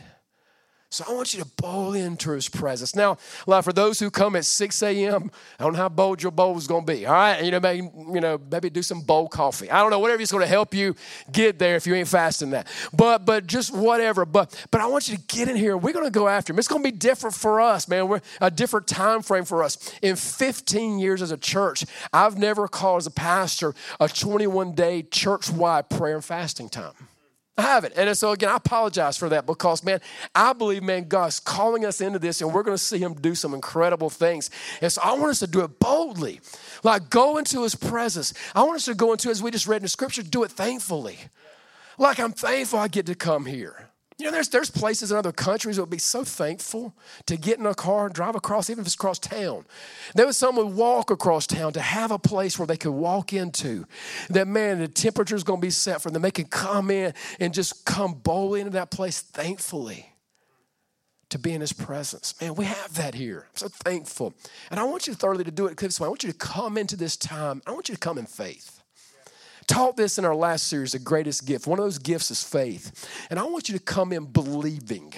[0.91, 2.95] So I want you to bowl into his presence.
[2.95, 6.31] Now, like for those who come at 6 a.m., I don't know how bold your
[6.31, 7.05] bowl is going to be.
[7.05, 9.69] All right, you know, maybe you know, maybe do some bowl coffee.
[9.69, 10.95] I don't know, whatever is going to help you
[11.31, 12.65] get there if you ain't fasting that.
[12.91, 14.25] But but just whatever.
[14.25, 15.77] But but I want you to get in here.
[15.77, 16.57] We're going to go after him.
[16.57, 18.07] It's going to be different for us, man.
[18.07, 19.93] We're a different time frame for us.
[20.01, 25.03] In 15 years as a church, I've never called as a pastor a 21 day
[25.03, 26.93] church wide prayer and fasting time.
[27.59, 27.93] I haven't.
[27.95, 30.01] And so, again, I apologize for that because, man,
[30.33, 33.35] I believe, man, God's calling us into this and we're going to see Him do
[33.35, 34.49] some incredible things.
[34.81, 36.41] And so, I want us to do it boldly.
[36.83, 38.33] Like, go into His presence.
[38.55, 40.51] I want us to go into, as we just read in the scripture, do it
[40.51, 41.17] thankfully.
[41.97, 43.88] Like, I'm thankful I get to come here.
[44.19, 46.93] You know, there's, there's places in other countries that would be so thankful
[47.25, 49.65] to get in a car and drive across, even if it's across town.
[50.13, 53.31] There was someone would walk across town to have a place where they could walk
[53.31, 53.85] into.
[54.29, 56.21] That man, the temperature's going to be set for them.
[56.21, 60.07] They can come in and just come boldly into that place thankfully.
[61.29, 62.33] to be in his presence.
[62.41, 63.45] Man, we have that here.
[63.49, 64.33] I'm so thankful.
[64.71, 66.05] And I want you thoroughly to do it this way.
[66.05, 67.61] I want you to come into this time.
[67.67, 68.78] I want you to come in faith
[69.69, 71.67] taught this in our last series, the greatest gift.
[71.67, 73.07] One of those gifts is faith.
[73.29, 75.13] And I want you to come in believing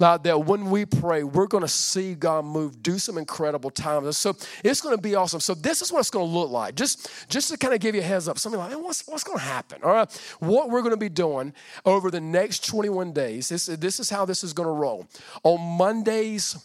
[0.00, 4.18] like that when we pray, we're going to see God move, do some incredible times.
[4.18, 5.38] So it's going to be awesome.
[5.38, 6.74] So this is what it's going to look like.
[6.74, 9.38] Just, just to kind of give you a heads up, something like, what's, what's going
[9.38, 9.78] to happen?
[9.84, 10.36] All right.
[10.40, 11.52] What we're going to be doing
[11.86, 15.06] over the next 21 days, this, this is how this is going to roll.
[15.44, 16.56] On Mondays,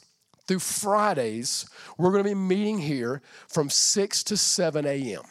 [0.47, 5.21] through Fridays, we're going to be meeting here from 6 to 7 a.m.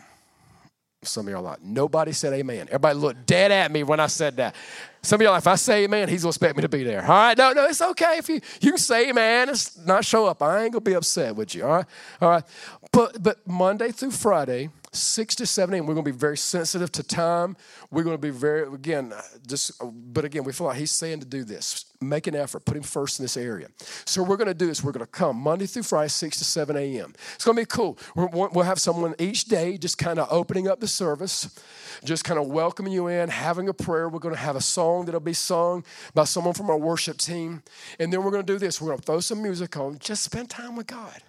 [1.03, 2.67] Some of y'all like, nobody said amen.
[2.69, 4.57] Everybody looked dead at me when I said that.
[5.01, 7.03] Some of y'all, if I say amen, he's gonna expect me to be there.
[7.03, 10.43] All right, no, no, it's okay if you you say amen, it's not show up.
[10.43, 11.65] I ain't gonna be upset with you.
[11.65, 11.87] All right,
[12.21, 12.45] all right.
[12.93, 15.87] But but Monday through Friday, six to seven a.m.
[15.87, 17.57] We're going to be very sensitive to time.
[17.91, 20.93] We're going to be very again, uh, just uh, but again, we feel like he's
[20.93, 21.85] saying to do this.
[22.01, 23.69] Make an effort, put him first in this area.
[24.05, 24.83] So we're going to do this.
[24.83, 27.13] We're going to come Monday through Friday, six to seven a.m.
[27.35, 27.99] It's going to be cool.
[28.15, 31.61] we will have someone each day just kind of opening up the service,
[32.05, 34.09] just kind of welcoming you in, having a prayer.
[34.09, 37.63] We're going to have a song that'll be sung by someone from our worship team,
[37.99, 38.81] and then we're going to do this.
[38.81, 39.99] We're going to throw some music on.
[39.99, 41.21] Just spend time with God,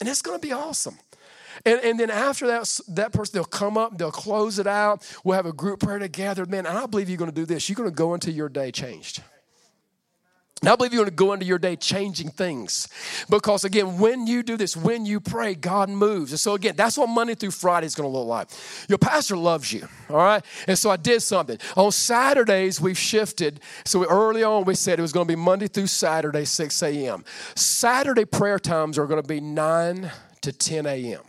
[0.00, 0.98] and it's going to be awesome.
[1.64, 5.06] And, and then after that, that person, they'll come up, they'll close it out.
[5.24, 6.44] We'll have a group prayer together.
[6.44, 7.68] Man, I believe you're going to do this.
[7.68, 9.22] You're going to go into your day changed.
[10.66, 12.88] And I believe you're going to go into your day changing things.
[13.30, 16.32] Because again, when you do this, when you pray, God moves.
[16.32, 18.48] And so again, that's what Monday through Friday is going to look like.
[18.88, 20.44] Your pastor loves you, all right?
[20.66, 21.58] And so I did something.
[21.76, 23.60] On Saturdays, we've shifted.
[23.84, 27.24] So early on, we said it was going to be Monday through Saturday, 6 a.m.
[27.54, 31.22] Saturday prayer times are going to be 9 to 10 a.m.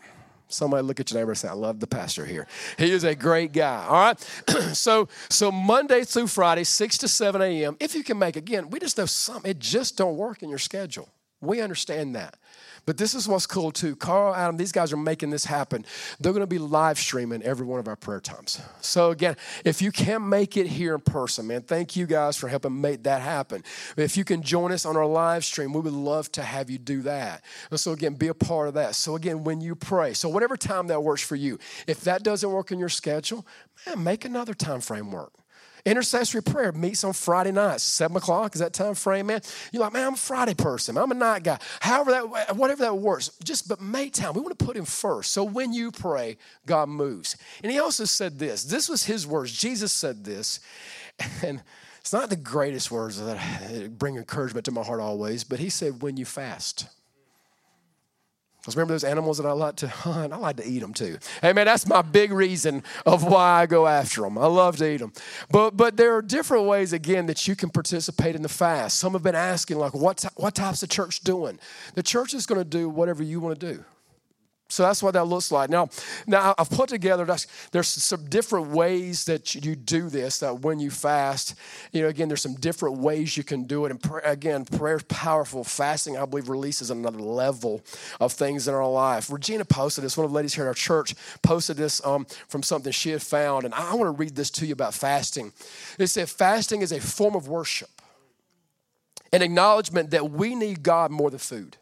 [0.50, 2.48] Somebody look at your neighbor and say, I love the pastor here.
[2.78, 3.86] He is a great guy.
[3.86, 4.20] All right.
[4.76, 7.78] so so Monday through Friday, 6 to 7 a.m.
[7.80, 10.60] If you can make again, we just know some it just don't work in your
[10.60, 11.10] schedule.
[11.42, 12.38] We understand that.
[12.88, 13.98] But this is what's cool too.
[13.98, 15.86] Carl, Adam, these guys are making this happen.
[16.22, 18.62] They're going to be live streaming every one of our prayer times.
[18.80, 22.48] So again, if you can't make it here in person, man, thank you guys for
[22.48, 23.66] helping make that happen.
[23.98, 26.78] If you can join us on our live stream, we would love to have you
[26.78, 27.44] do that.
[27.72, 28.96] And so again, be a part of that.
[28.96, 32.50] So again, when you pray, so whatever time that works for you, if that doesn't
[32.50, 33.46] work in your schedule,
[33.86, 35.34] man, make another time frame work.
[35.88, 38.54] Intercessory prayer meets on Friday nights, seven o'clock.
[38.56, 39.40] Is that time frame, man?
[39.72, 40.98] You're like, man, I'm a Friday person.
[40.98, 41.58] I'm a night guy.
[41.80, 43.32] However that, whatever that works.
[43.42, 44.34] Just but make time.
[44.34, 45.32] We want to put him first.
[45.32, 47.38] So when you pray, God moves.
[47.64, 48.66] And he also said this.
[48.66, 49.54] This was his words.
[49.54, 50.60] Jesus said this,
[51.42, 51.64] and
[52.02, 55.46] it's not the greatest words that bring encouragement to my heart always.
[55.46, 56.88] But he said, when you fast.
[58.60, 60.34] Because remember those animals that I like to hunt?
[60.34, 61.20] I like to eat them too.
[61.42, 64.38] Hey man, that's my big reason of why I go after them.
[64.38, 65.14] I love to eat them.
[65.50, 69.00] But but there are different ways again that you can participate in the fast.
[69.00, 71.60] Some have been asking like, what what types of church doing?
[71.96, 73.86] The church is going to do whatever you want to do.
[74.70, 75.70] So that's what that looks like.
[75.70, 75.88] Now,
[76.26, 77.26] now I've put together.
[77.72, 80.40] There's some different ways that you do this.
[80.40, 81.56] That when you fast,
[81.94, 83.92] you know, again, there's some different ways you can do it.
[83.92, 85.64] And pray, again, prayer is powerful.
[85.64, 87.82] Fasting, I believe, releases another level
[88.20, 89.32] of things in our life.
[89.32, 90.18] Regina posted this.
[90.18, 93.22] One of the ladies here at our church posted this um, from something she had
[93.22, 95.54] found, and I want to read this to you about fasting.
[95.98, 98.02] It said, "Fasting is a form of worship,
[99.32, 101.78] an acknowledgement that we need God more than food."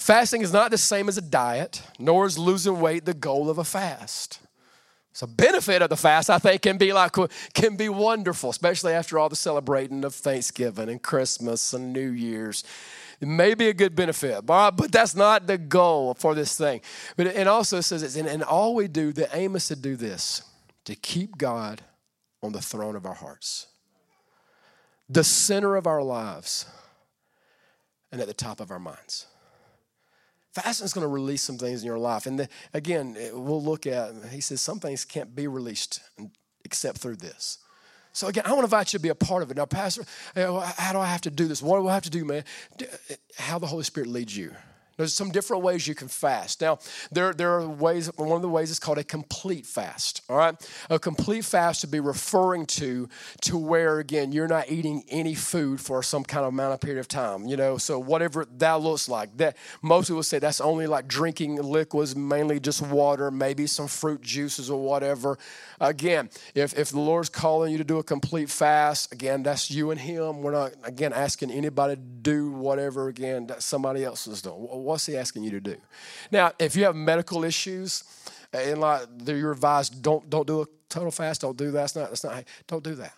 [0.00, 3.58] Fasting is not the same as a diet, nor is losing weight the goal of
[3.58, 4.40] a fast.
[5.12, 7.14] So benefit of the fast, I think, can be like
[7.52, 12.64] can be wonderful, especially after all the celebrating of Thanksgiving and Christmas and New Year's.
[13.20, 16.80] It may be a good benefit, but uh, that's not the goal for this thing.
[17.18, 20.42] But it also says it's and all we do, the aim is to do this,
[20.86, 21.82] to keep God
[22.42, 23.66] on the throne of our hearts,
[25.10, 26.64] the center of our lives,
[28.10, 29.26] and at the top of our minds.
[30.52, 32.26] Fasting is going to release some things in your life.
[32.26, 36.00] And the, again, eh, we'll look at, he says, some things can't be released
[36.64, 37.58] except through this.
[38.12, 39.56] So again, I want to invite you to be a part of it.
[39.56, 40.02] Now, Pastor,
[40.34, 41.62] eh, how do I have to do this?
[41.62, 42.44] What do I have to do, man?
[42.80, 44.52] Eh, how the Holy Spirit leads you.
[45.00, 46.60] There's some different ways you can fast.
[46.60, 46.78] Now,
[47.10, 50.20] there, there are ways, one of the ways is called a complete fast.
[50.28, 50.54] All right?
[50.90, 53.08] A complete fast to be referring to
[53.40, 57.00] to where, again, you're not eating any food for some kind of amount of period
[57.00, 57.46] of time.
[57.46, 59.34] You know, so whatever that looks like.
[59.38, 64.20] That most people say that's only like drinking liquids, mainly just water, maybe some fruit
[64.20, 65.38] juices or whatever.
[65.80, 69.90] Again, if, if the Lord's calling you to do a complete fast, again, that's you
[69.92, 70.42] and Him.
[70.42, 75.06] We're not, again, asking anybody to do whatever, again, that somebody else is doing what's
[75.06, 75.76] he asking you to do?
[76.30, 78.04] Now, if you have medical issues
[78.52, 81.72] uh, and like you're advised, don't don't do a total fast, don't do that.
[81.72, 83.14] That's not that's not don't do that.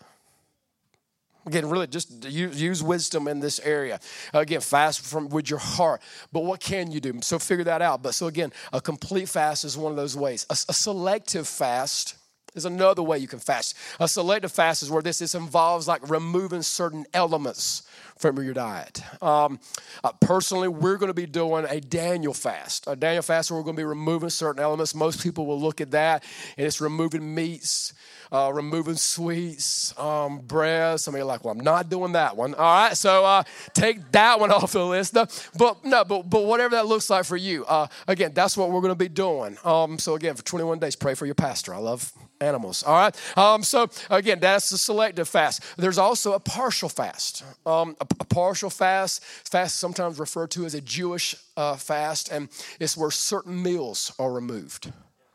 [1.45, 3.99] Again, really just use, use wisdom in this area.
[4.33, 6.01] Again, fast from with your heart.
[6.31, 7.21] But what can you do?
[7.21, 8.01] So figure that out.
[8.03, 10.47] But so again, a complete fast is one of those ways.
[10.51, 12.15] A, a selective fast
[12.55, 13.77] is another way you can fast.
[14.01, 17.83] A selective fast is where this, involves like removing certain elements
[18.17, 19.03] from your diet.
[19.23, 19.61] Um,
[20.03, 22.87] uh, personally, we're going to be doing a Daniel fast.
[22.87, 24.95] A Daniel fast where we're going to be removing certain elements.
[24.95, 26.25] Most people will look at that
[26.57, 27.95] and it's removing meats
[28.33, 30.99] uh, removing sweets, um, bread.
[30.99, 32.55] Some of you are like, well, I'm not doing that one.
[32.55, 33.43] All right, so uh,
[33.75, 35.13] take that one off the list.
[35.13, 37.67] But no, but but whatever that looks like for you.
[37.67, 39.59] Uh, again, that's what we're going to be doing.
[39.65, 41.75] Um, so again, for 21 days, pray for your pastor.
[41.75, 42.11] I love
[42.43, 42.83] animals.
[42.83, 43.39] All right.
[43.39, 45.63] Um, so again, that's the selective fast.
[45.77, 47.45] There's also a partial fast.
[47.65, 52.49] Um, a, a, partial fast, fast sometimes referred to as a Jewish uh, fast, and
[52.81, 54.93] it's where certain meals are removed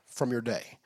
[0.08, 0.78] from your day.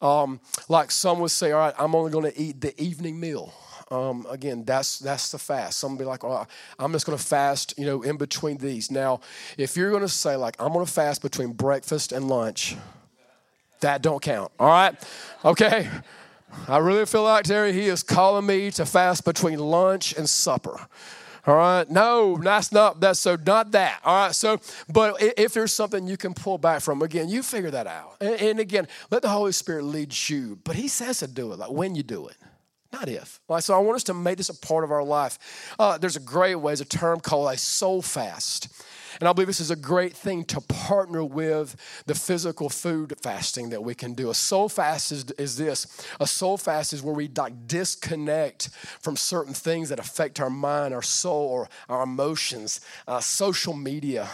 [0.00, 3.54] Um, like some would say, all right, I'm only going to eat the evening meal.
[3.90, 5.78] Um, again, that's that's the fast.
[5.78, 6.46] Some be like, oh,
[6.78, 8.90] I'm just going to fast, you know, in between these.
[8.90, 9.20] Now,
[9.58, 12.74] if you're going to say like, I'm going to fast between breakfast and lunch,
[13.82, 14.50] that don't count.
[14.58, 14.94] All right,
[15.44, 15.88] okay.
[16.68, 20.78] I really feel like Terry, he is calling me to fast between lunch and supper.
[21.46, 21.90] All right.
[21.90, 24.00] No, that's not that's so not that.
[24.04, 24.34] All right.
[24.34, 28.16] So, but if there's something you can pull back from, again, you figure that out.
[28.20, 30.58] And, and again, let the Holy Spirit lead you.
[30.62, 32.36] But He says to do it, like when you do it
[32.92, 33.40] not if.
[33.48, 35.74] Like, so I want us to make this a part of our life.
[35.78, 38.68] Uh, there's a great way, there's a term called a soul fast.
[39.20, 43.70] And I believe this is a great thing to partner with the physical food fasting
[43.70, 44.30] that we can do.
[44.30, 45.86] A soul fast is, is this
[46.20, 50.94] a soul fast is where we like disconnect from certain things that affect our mind,
[50.94, 52.80] our soul, or our emotions.
[53.06, 54.28] Uh, social media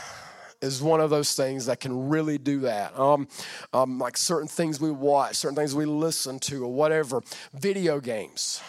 [0.60, 2.98] is one of those things that can really do that.
[2.98, 3.28] Um,
[3.72, 7.22] um, like certain things we watch, certain things we listen to, or whatever.
[7.54, 8.60] Video games.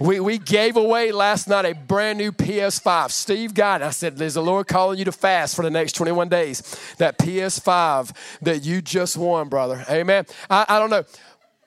[0.00, 3.10] We, we gave away last night a brand new PS5.
[3.10, 3.84] Steve got it.
[3.84, 6.62] I said, Is the Lord calling you to fast for the next 21 days.
[6.98, 9.84] That PS5 that you just won, brother.
[9.88, 10.26] Amen.
[10.50, 11.04] I, I don't know.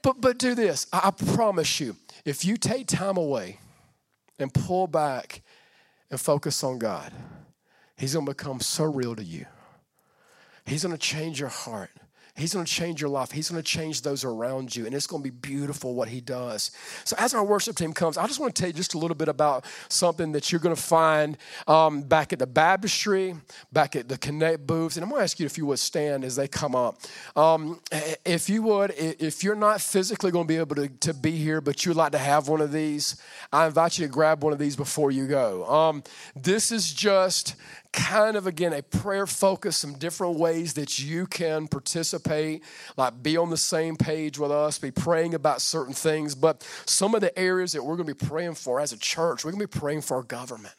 [0.02, 0.88] But, but do this.
[0.92, 3.60] I, I promise you, if you take time away
[4.38, 5.42] and pull back
[6.12, 7.14] and focus on God,
[7.98, 9.46] He's going to become so real to you.
[10.66, 11.90] He's going to change your heart.
[12.40, 13.32] He's going to change your life.
[13.32, 14.86] He's going to change those around you.
[14.86, 16.72] And it's going to be beautiful what he does.
[17.04, 19.16] So, as our worship team comes, I just want to tell you just a little
[19.16, 21.38] bit about something that you're going to find
[21.68, 23.36] um, back at the baptistry,
[23.72, 24.98] back at the Connect booths.
[24.98, 27.02] And I'm going to ask you if you would stand as they come up.
[27.36, 27.82] Um,
[28.26, 31.62] if you would, if you're not physically going to be able to, to be here,
[31.62, 33.22] but you'd like to have one of these,
[33.52, 35.66] I invite you to grab one of these before you go.
[35.66, 36.04] Um,
[36.36, 37.56] this is just
[37.92, 42.64] kind of again a prayer focus, some different ways that you can participate,
[42.98, 46.36] like be on the same page with us, be praying about certain things.
[46.36, 49.44] But some of the areas that we're going to be praying for as a church,
[49.44, 50.76] we're going to be praying for our government.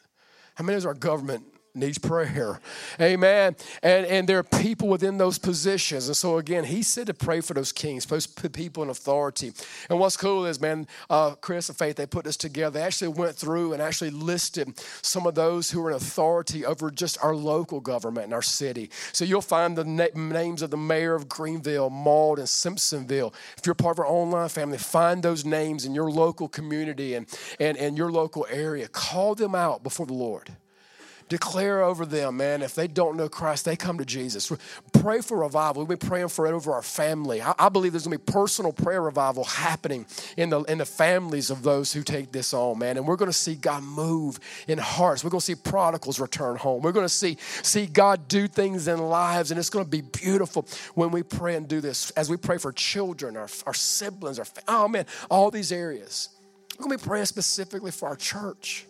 [0.55, 2.59] How many is our government needs prayer.
[2.99, 3.55] Amen.
[3.81, 6.07] And and there are people within those positions.
[6.07, 9.53] And so again, he said to pray for those kings, those people in authority.
[9.89, 12.79] And what's cool is, man, uh, Chris and Faith, they put this together.
[12.79, 16.91] They actually went through and actually listed some of those who are in authority over
[16.91, 18.89] just our local government in our city.
[19.13, 23.33] So you'll find the na- names of the mayor of Greenville, Mauldin, and Simpsonville.
[23.57, 27.27] If you're part of our online family, find those names in your local community and,
[27.59, 28.87] and, and your local area.
[28.87, 30.51] Call them out before the Lord
[31.31, 34.51] declare over them, man, if they don't know Christ, they come to Jesus.
[34.91, 35.81] Pray for revival.
[35.81, 37.41] We've been praying for it over our family.
[37.41, 40.05] I, I believe there's going to be personal prayer revival happening
[40.35, 42.97] in the, in the families of those who take this on, man.
[42.97, 45.23] And we're going to see God move in hearts.
[45.23, 46.81] We're going to see prodigals return home.
[46.81, 50.01] We're going to see, see God do things in lives, and it's going to be
[50.01, 52.11] beautiful when we pray and do this.
[52.11, 56.27] As we pray for children, our, our siblings, our, oh man, all these areas.
[56.77, 58.85] We're going to be praying specifically for our church.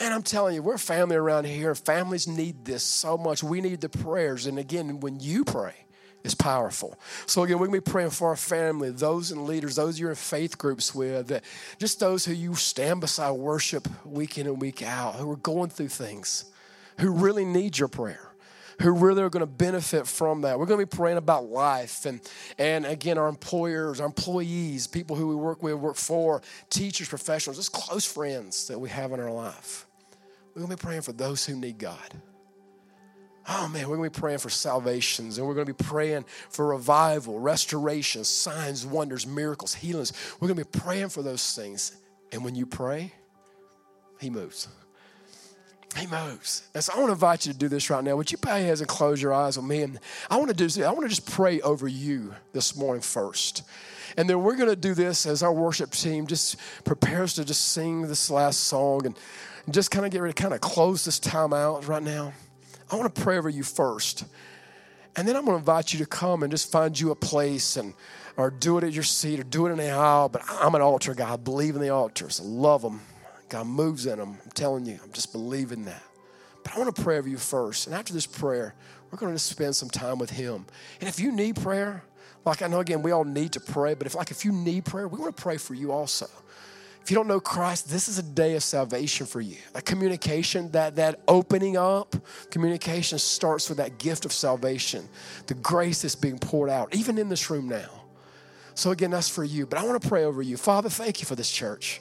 [0.00, 1.74] Man, I'm telling you, we're family around here.
[1.74, 3.42] Families need this so much.
[3.42, 4.46] We need the prayers.
[4.46, 5.74] And again, when you pray,
[6.24, 6.98] it's powerful.
[7.26, 10.16] So again, we're gonna be praying for our family, those and leaders, those you're in
[10.16, 11.40] faith groups with,
[11.78, 15.68] just those who you stand beside worship week in and week out, who are going
[15.70, 16.46] through things,
[16.98, 18.31] who really need your prayer
[18.80, 20.58] who really are going to benefit from that.
[20.58, 22.20] We're going to be praying about life and,
[22.58, 27.56] and again, our employers, our employees, people who we work with, work for, teachers, professionals,
[27.56, 29.86] just close friends that we have in our life.
[30.54, 32.20] We're going to be praying for those who need God.
[33.48, 36.24] Oh man, we're going to be praying for salvations and we're going to be praying
[36.48, 40.12] for revival, restoration, signs, wonders, miracles, healings.
[40.38, 41.96] We're going to be praying for those things.
[42.30, 43.12] And when you pray,
[44.20, 44.68] He moves.
[45.96, 46.62] He moves.
[46.74, 48.16] And so I want to invite you to do this right now.
[48.16, 49.82] Would you bow your heads and close your eyes on me?
[49.82, 50.78] And I want to do this.
[50.78, 53.62] I want to just pray over you this morning first.
[54.16, 57.66] And then we're going to do this as our worship team just prepares to just
[57.66, 59.16] sing this last song and
[59.70, 62.32] just kind of get ready to kind of close this time out right now.
[62.90, 64.24] I want to pray over you first.
[65.14, 67.76] And then I'm going to invite you to come and just find you a place
[67.76, 67.92] and
[68.38, 70.30] or do it at your seat or do it in the aisle.
[70.30, 71.34] But I'm an altar guy.
[71.34, 72.40] I believe in the altars.
[72.40, 73.00] I love them.
[73.52, 74.38] God moves in them.
[74.42, 76.02] I'm telling you, I'm just believing that.
[76.64, 77.86] But I want to pray over you first.
[77.86, 78.74] And after this prayer,
[79.10, 80.64] we're going to spend some time with Him.
[81.00, 82.02] And if you need prayer,
[82.46, 84.86] like I know again, we all need to pray, but if like if you need
[84.86, 86.26] prayer, we want to pray for you also.
[87.02, 89.58] If you don't know Christ, this is a day of salvation for you.
[89.74, 92.16] That communication, that, that opening up,
[92.50, 95.06] communication starts with that gift of salvation,
[95.46, 97.90] the grace that's being poured out, even in this room now.
[98.74, 99.66] So, again, that's for you.
[99.66, 100.56] But I want to pray over you.
[100.56, 102.00] Father, thank you for this church.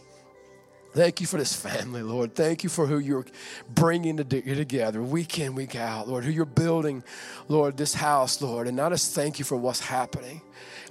[0.94, 2.36] Thank you for this family, Lord.
[2.36, 3.26] Thank you for who you're
[3.70, 6.26] bringing together week in, week out, Lord.
[6.26, 7.04] Who you're building,
[7.48, 8.68] Lord, this house, Lord.
[8.68, 10.42] And not just thank you for what's happening.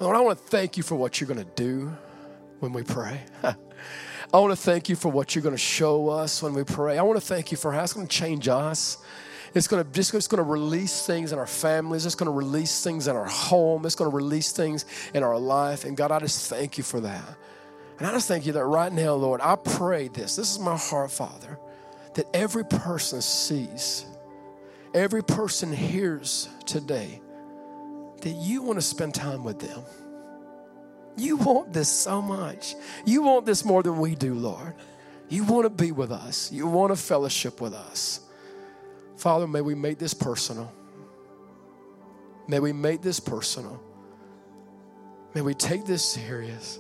[0.01, 1.95] Lord, I want to thank you for what you're going to do
[2.61, 3.21] when we pray.
[3.43, 6.97] I want to thank you for what you're going to show us when we pray.
[6.97, 8.99] I want to thank you for how it's going to change us.
[9.53, 12.07] It's going to just it's going to release things in our families.
[12.07, 13.85] It's going to release things in our home.
[13.85, 15.85] It's going to release things in our life.
[15.85, 17.37] And God, I just thank you for that.
[18.01, 20.35] And I just thank you that right now, Lord, I pray this.
[20.35, 21.59] This is my heart, Father,
[22.15, 24.07] that every person sees,
[24.95, 27.21] every person hears today
[28.23, 29.83] that you want to spend time with them.
[31.19, 32.75] You want this so much.
[33.05, 34.75] You want this more than we do, Lord.
[35.29, 36.51] You want to be with us.
[36.51, 38.21] You want to fellowship with us.
[39.19, 40.73] Father, may we make this personal.
[42.49, 43.79] May we make this personal.
[45.35, 46.79] May we take this serious.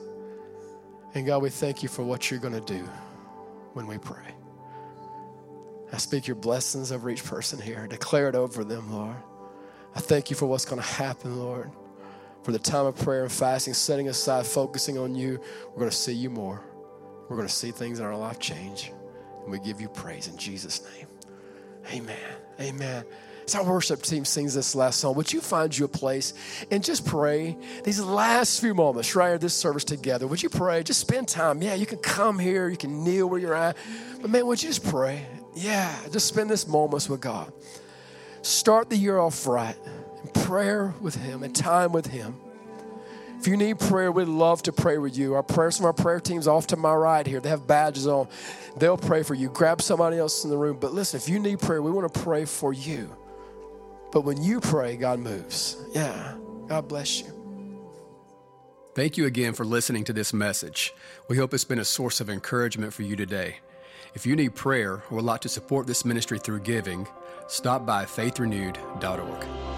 [1.14, 2.88] And God, we thank you for what you're going to do
[3.74, 4.34] when we pray.
[5.92, 7.86] I speak your blessings over each person here.
[7.88, 9.16] Declare it over them, Lord.
[9.94, 11.70] I thank you for what's going to happen, Lord
[12.42, 15.40] for the time of prayer and fasting, setting aside, focusing on you,
[15.70, 16.62] we're going to see you more.
[17.28, 18.92] We're going to see things in our life change.
[19.42, 21.06] And we give you praise in Jesus' name.
[21.92, 22.16] Amen.
[22.60, 23.04] Amen.
[23.50, 26.34] As our worship team sings this last song, would you find you a place
[26.70, 30.28] and just pray these last few moments right here, this service together?
[30.28, 30.84] Would you pray?
[30.84, 31.60] Just spend time.
[31.60, 33.76] Yeah, you can come here, you can kneel where you're at.
[34.20, 35.26] But man, would you just pray?
[35.52, 37.52] Yeah, just spend this moments with God.
[38.42, 39.74] Start the year off right
[40.22, 42.36] in prayer with Him and time with Him.
[43.40, 45.34] If you need prayer, we'd love to pray with you.
[45.34, 47.40] Our prayers from our prayer teams off to my right here.
[47.40, 48.28] They have badges on.
[48.76, 49.48] They'll pray for you.
[49.48, 50.76] Grab somebody else in the room.
[50.80, 53.10] But listen, if you need prayer, we want to pray for you.
[54.12, 55.76] But when you pray, God moves.
[55.92, 56.36] Yeah.
[56.68, 57.40] God bless you.
[58.94, 60.92] Thank you again for listening to this message.
[61.28, 63.56] We hope it's been a source of encouragement for you today.
[64.14, 67.06] If you need prayer or would like to support this ministry through giving,
[67.48, 69.69] stop by faithrenewed.org.